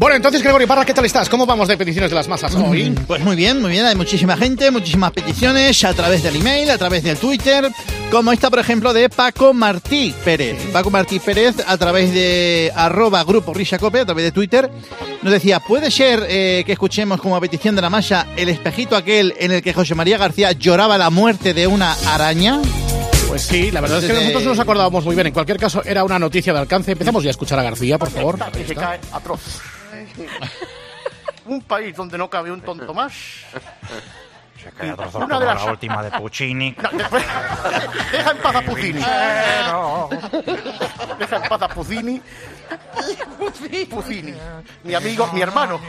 [0.00, 1.28] Bueno, entonces, Gregorio Parra, ¿qué tal estás?
[1.28, 2.98] ¿Cómo vamos de peticiones de las masas hoy?
[3.06, 3.84] Pues muy bien, muy bien.
[3.84, 7.70] Hay muchísima gente, muchísimas peticiones a través del email, a través del Twitter,
[8.10, 10.56] como esta, por ejemplo, de Paco Martí Pérez.
[10.72, 14.70] Paco Martí Pérez, a través de arroba grupo Rishacope, a través de Twitter,
[15.20, 19.34] nos decía, ¿puede ser eh, que escuchemos como petición de la masa el espejito aquel
[19.38, 22.58] en el que José María García lloraba la muerte de una araña?
[23.28, 25.26] Pues sí, la verdad es que nosotros nos acordábamos muy bien.
[25.26, 26.92] En cualquier caso, era una noticia de alcance.
[26.92, 28.38] Empezamos ya a escuchar a García, por favor.
[28.50, 29.40] Que se cae atroz.
[31.46, 33.12] Un país donde no cabe un tonto más.
[33.12, 36.76] Se Una como de las- la última de Puccini.
[36.82, 37.24] No, después-
[38.12, 39.00] Deja en paz a Puccini.
[41.18, 42.22] Deja en paz a Puccini.
[43.88, 44.34] Puccini.
[44.84, 45.80] Mi amigo, mi hermano.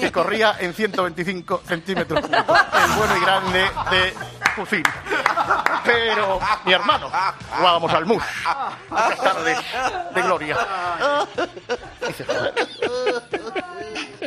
[0.00, 2.24] Que corría en 125 centímetros.
[2.24, 4.14] El bueno y grande de
[4.56, 4.82] Puccini.
[5.84, 7.10] Pero mi hermano,
[7.56, 8.22] jugábamos al mus.
[8.88, 9.58] Muchas tardes
[10.14, 10.56] de gloria.
[12.06, 12.54] Dices, joder.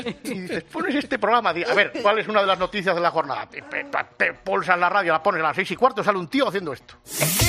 [0.24, 1.50] Y dices, pones este programa.
[1.50, 3.48] A ver, ¿cuál es una de las noticias de la jornada?
[3.48, 3.86] Te, te,
[4.18, 6.74] te pulsas la radio, la pones a las seis y cuarto, sale un tío haciendo
[6.74, 6.96] esto.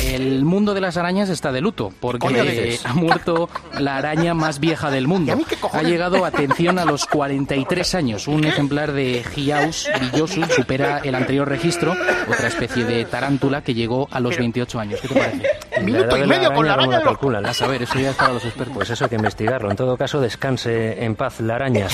[0.05, 3.49] El mundo de las arañas está de luto porque ha muerto
[3.79, 5.35] la araña más vieja del mundo.
[5.73, 8.29] Ha llegado, atención, a los 43 años.
[8.29, 11.95] Un ejemplar de Giaus brillosus supera el anterior registro,
[12.29, 15.01] otra especie de tarántula que llegó a los 28 años.
[15.01, 15.51] ¿Qué te parece?
[15.83, 17.45] Minuto y medio con la araña calculan?
[17.47, 18.75] A saber, eso ya es para los expertos.
[18.75, 19.71] Pues eso hay que investigarlo.
[19.71, 21.89] En todo caso, descanse en paz la araña.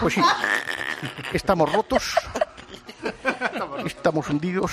[0.00, 0.22] Pues sí,
[1.32, 2.14] estamos rotos,
[3.84, 4.70] estamos hundidos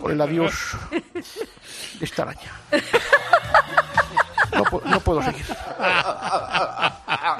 [0.00, 2.52] por el adiós de esta araña.
[4.52, 5.44] No, pu- no puedo seguir.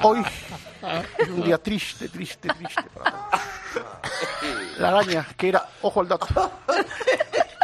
[0.03, 0.23] Hoy
[1.19, 3.41] es un día triste, triste, triste para todos.
[4.77, 6.27] La araña, que era, ojo al dato,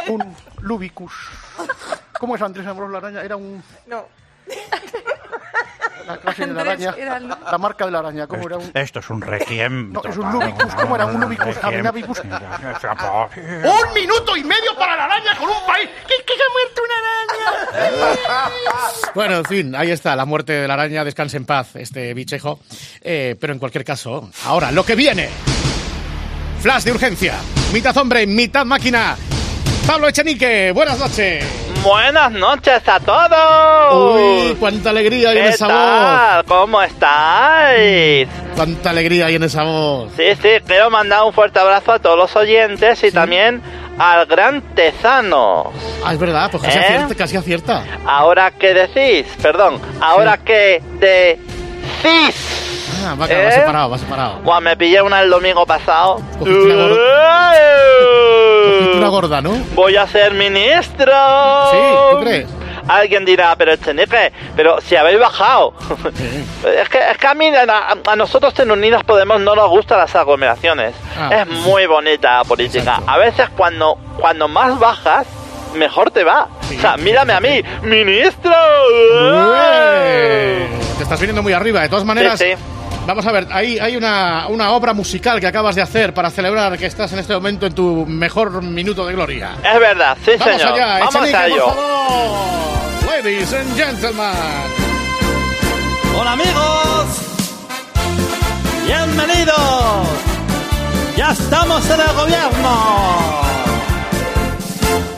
[0.08, 1.12] un Lubicus.
[2.18, 3.22] ¿Cómo es Andrés Ambrós la araña?
[3.22, 3.62] Era un...
[3.86, 4.06] No.
[6.12, 8.58] La clase de la Andrés araña, era el- la marca de la araña, ¿cómo era?
[8.58, 8.70] Un...
[8.74, 9.92] Esto es un requiem.
[9.92, 11.06] No, es un Lubicus, ¿cómo era?
[11.06, 11.56] Un Lubicus.
[11.60, 11.82] ¡Un
[13.94, 15.88] minuto y medio para la araña con un país!
[16.06, 18.50] ¡Que, que se ha muerto una araña!
[19.14, 22.60] Bueno, en fin, ahí está, la muerte de la araña, descanse en paz, este bichejo.
[23.00, 25.28] Eh, pero en cualquier caso, ahora, lo que viene.
[26.60, 27.34] Flash de urgencia,
[27.72, 29.16] mitad hombre, mitad máquina.
[29.86, 31.44] Pablo Echenique, buenas noches.
[31.82, 34.14] Buenas noches a todos.
[34.14, 36.44] Uy, cuánta alegría hay en ¿Qué esa tal?
[36.44, 38.28] ¿Cómo estáis?
[38.28, 38.56] voz.
[38.56, 40.12] Cuánta alegría hay en esa voz.
[40.14, 43.62] Sí, sí, quiero mandar un fuerte abrazo a todos los oyentes y también
[43.98, 45.72] al gran Tezano.
[46.04, 46.80] Ah, es verdad, pues casi, ¿Eh?
[46.82, 47.84] acierta, casi acierta.
[48.06, 52.66] Ahora que decís, perdón, ahora que decís.
[53.02, 53.52] Ah, va, va ¿Eh?
[53.52, 54.38] separado, va separado.
[54.40, 56.20] Buah, me pillé una el domingo pasado.
[56.38, 56.72] Cogiste
[58.96, 59.52] una gorda, ¿no?
[59.74, 61.12] Voy a ser ministro.
[61.70, 61.78] Sí,
[62.12, 62.46] ¿tú crees?
[62.88, 65.74] Alguien dirá, pero Echenique, pero si habéis bajado.
[66.82, 69.98] es, que, es que a mí, a, a nosotros en Unidas Podemos no nos gustan
[69.98, 70.94] las aglomeraciones.
[71.16, 71.30] Ah.
[71.32, 73.00] Es muy bonita la política.
[73.06, 75.26] A veces cuando, cuando más bajas,
[75.74, 76.48] mejor te va.
[76.76, 78.52] o sea, mírame a mí, ministro.
[79.52, 81.82] Ué, Te estás viniendo muy arriba.
[81.82, 82.54] De todas maneras, Sí, sí.
[83.10, 86.78] Vamos a ver, hay, hay una, una obra musical que acabas de hacer para celebrar
[86.78, 89.56] que estás en este momento en tu mejor minuto de gloria.
[89.62, 90.74] Es verdad, sí, Vamos señor.
[90.74, 91.64] allá, Vamos Echenique, a ello.
[91.66, 93.06] por favor.
[93.24, 94.32] Ladies and gentlemen.
[96.20, 97.06] Hola amigos,
[98.86, 100.08] bienvenidos.
[101.16, 103.40] Ya estamos en el gobierno.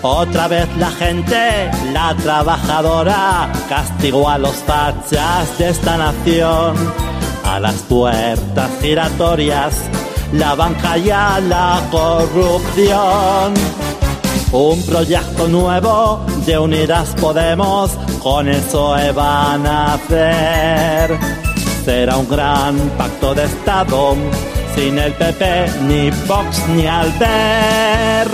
[0.04, 6.74] Otra vez la gente, la trabajadora, castigó a los fachas de esta nación.
[7.44, 9.74] A las puertas giratorias,
[10.32, 13.54] la banca y a la corrupción.
[14.52, 17.90] Un proyecto nuevo de Unidas Podemos,
[18.22, 21.18] con el PSOE van a hacer.
[21.84, 24.14] Será un gran pacto de Estado,
[24.74, 28.28] sin el PP, ni Vox, ni Alber.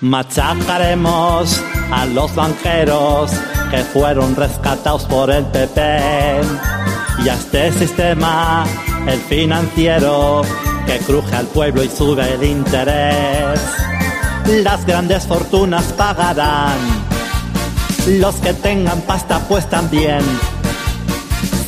[0.00, 1.60] Machacaremos
[1.90, 3.30] a los banqueros
[3.70, 6.75] que fueron rescatados por el PP
[7.24, 8.64] y a este sistema,
[9.06, 10.42] el financiero,
[10.86, 13.60] que cruje al pueblo y sube el interés.
[14.62, 16.78] Las grandes fortunas pagarán,
[18.06, 20.20] los que tengan pasta pues también.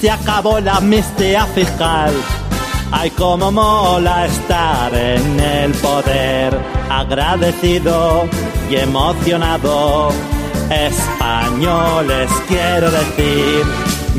[0.01, 2.13] Se acabó la amnistía fiscal
[2.91, 8.27] Ay, cómo mola estar en el poder, agradecido
[8.71, 10.09] y emocionado.
[10.71, 13.65] Españoles, quiero decir,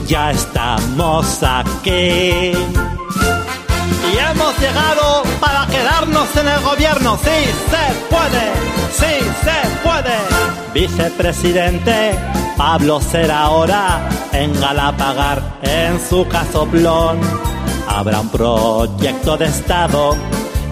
[0.10, 2.52] ya estamos aquí.
[4.12, 7.16] Y hemos llegado para quedarnos en el gobierno.
[7.18, 8.52] Sí se puede,
[8.92, 10.18] sí se puede.
[10.74, 12.18] Vicepresidente
[12.58, 17.20] Pablo será ahora en Galapagar, en su casoplón.
[17.88, 20.18] Habrá un proyecto de Estado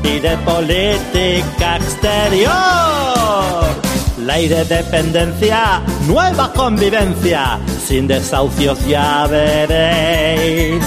[0.04, 3.87] y de política exterior.
[4.28, 7.58] Ley de dependencia, nueva convivencia,
[7.88, 10.84] sin desahucios ya veréis.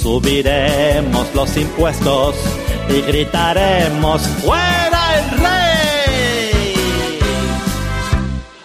[0.00, 2.36] Subiremos los impuestos
[2.88, 7.18] y gritaremos ¡Fuera el rey!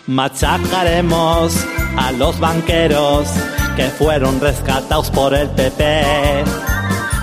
[0.07, 1.53] Machacaremos
[1.97, 3.27] a los banqueros
[3.75, 6.45] que fueron rescatados por el PP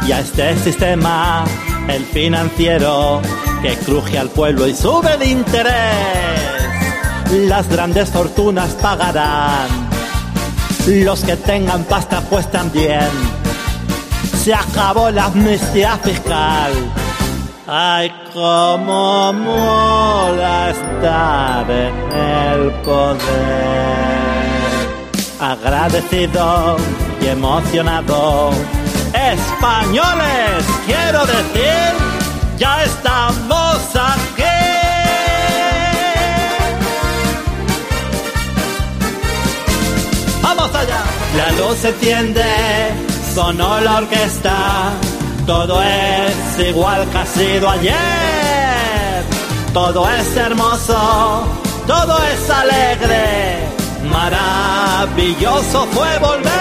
[0.07, 1.47] y a este sistema,
[1.88, 3.22] el financiero,
[3.62, 6.61] que cruje al pueblo y sube el interés.
[7.32, 9.66] Las grandes fortunas pagarán,
[10.86, 13.08] los que tengan pasta pues también
[14.44, 16.72] se acabó la amnistía fiscal.
[17.66, 23.18] Ay, cómo mola estar en el poder.
[25.40, 26.76] Agradecido
[27.22, 28.50] y emocionado.
[29.14, 31.94] Españoles, quiero decir,
[32.58, 33.51] ya estamos
[41.80, 42.44] Se enciende
[43.34, 44.92] sonó la orquesta,
[45.46, 49.24] todo es igual que ha sido ayer.
[49.72, 51.44] Todo es hermoso,
[51.86, 53.56] todo es alegre,
[54.10, 56.52] maravilloso fue volver.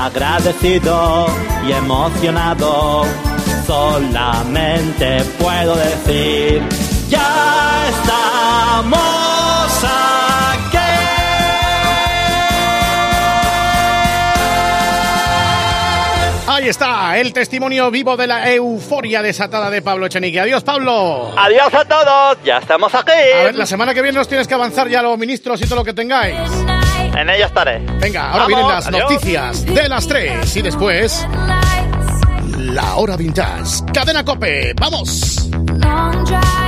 [0.00, 1.26] Agradecido
[1.68, 3.04] y emocionado,
[3.66, 6.62] solamente puedo decir,
[7.10, 7.49] ya
[16.60, 20.40] Ahí está, el testimonio vivo de la euforia desatada de Pablo Echenique.
[20.40, 21.32] Adiós, Pablo.
[21.34, 23.12] Adiós a todos, ya estamos aquí.
[23.12, 25.76] A ver, la semana que viene nos tienes que avanzar ya los ministros y todo
[25.76, 26.36] lo que tengáis.
[27.16, 27.78] En ella estaré.
[27.98, 29.10] Venga, ahora Vamos, vienen las adiós.
[29.10, 31.26] noticias de las tres y después
[32.58, 33.82] la hora vintage.
[33.94, 35.48] Cadena Cope, vamos.
[35.50, 36.59] Long drive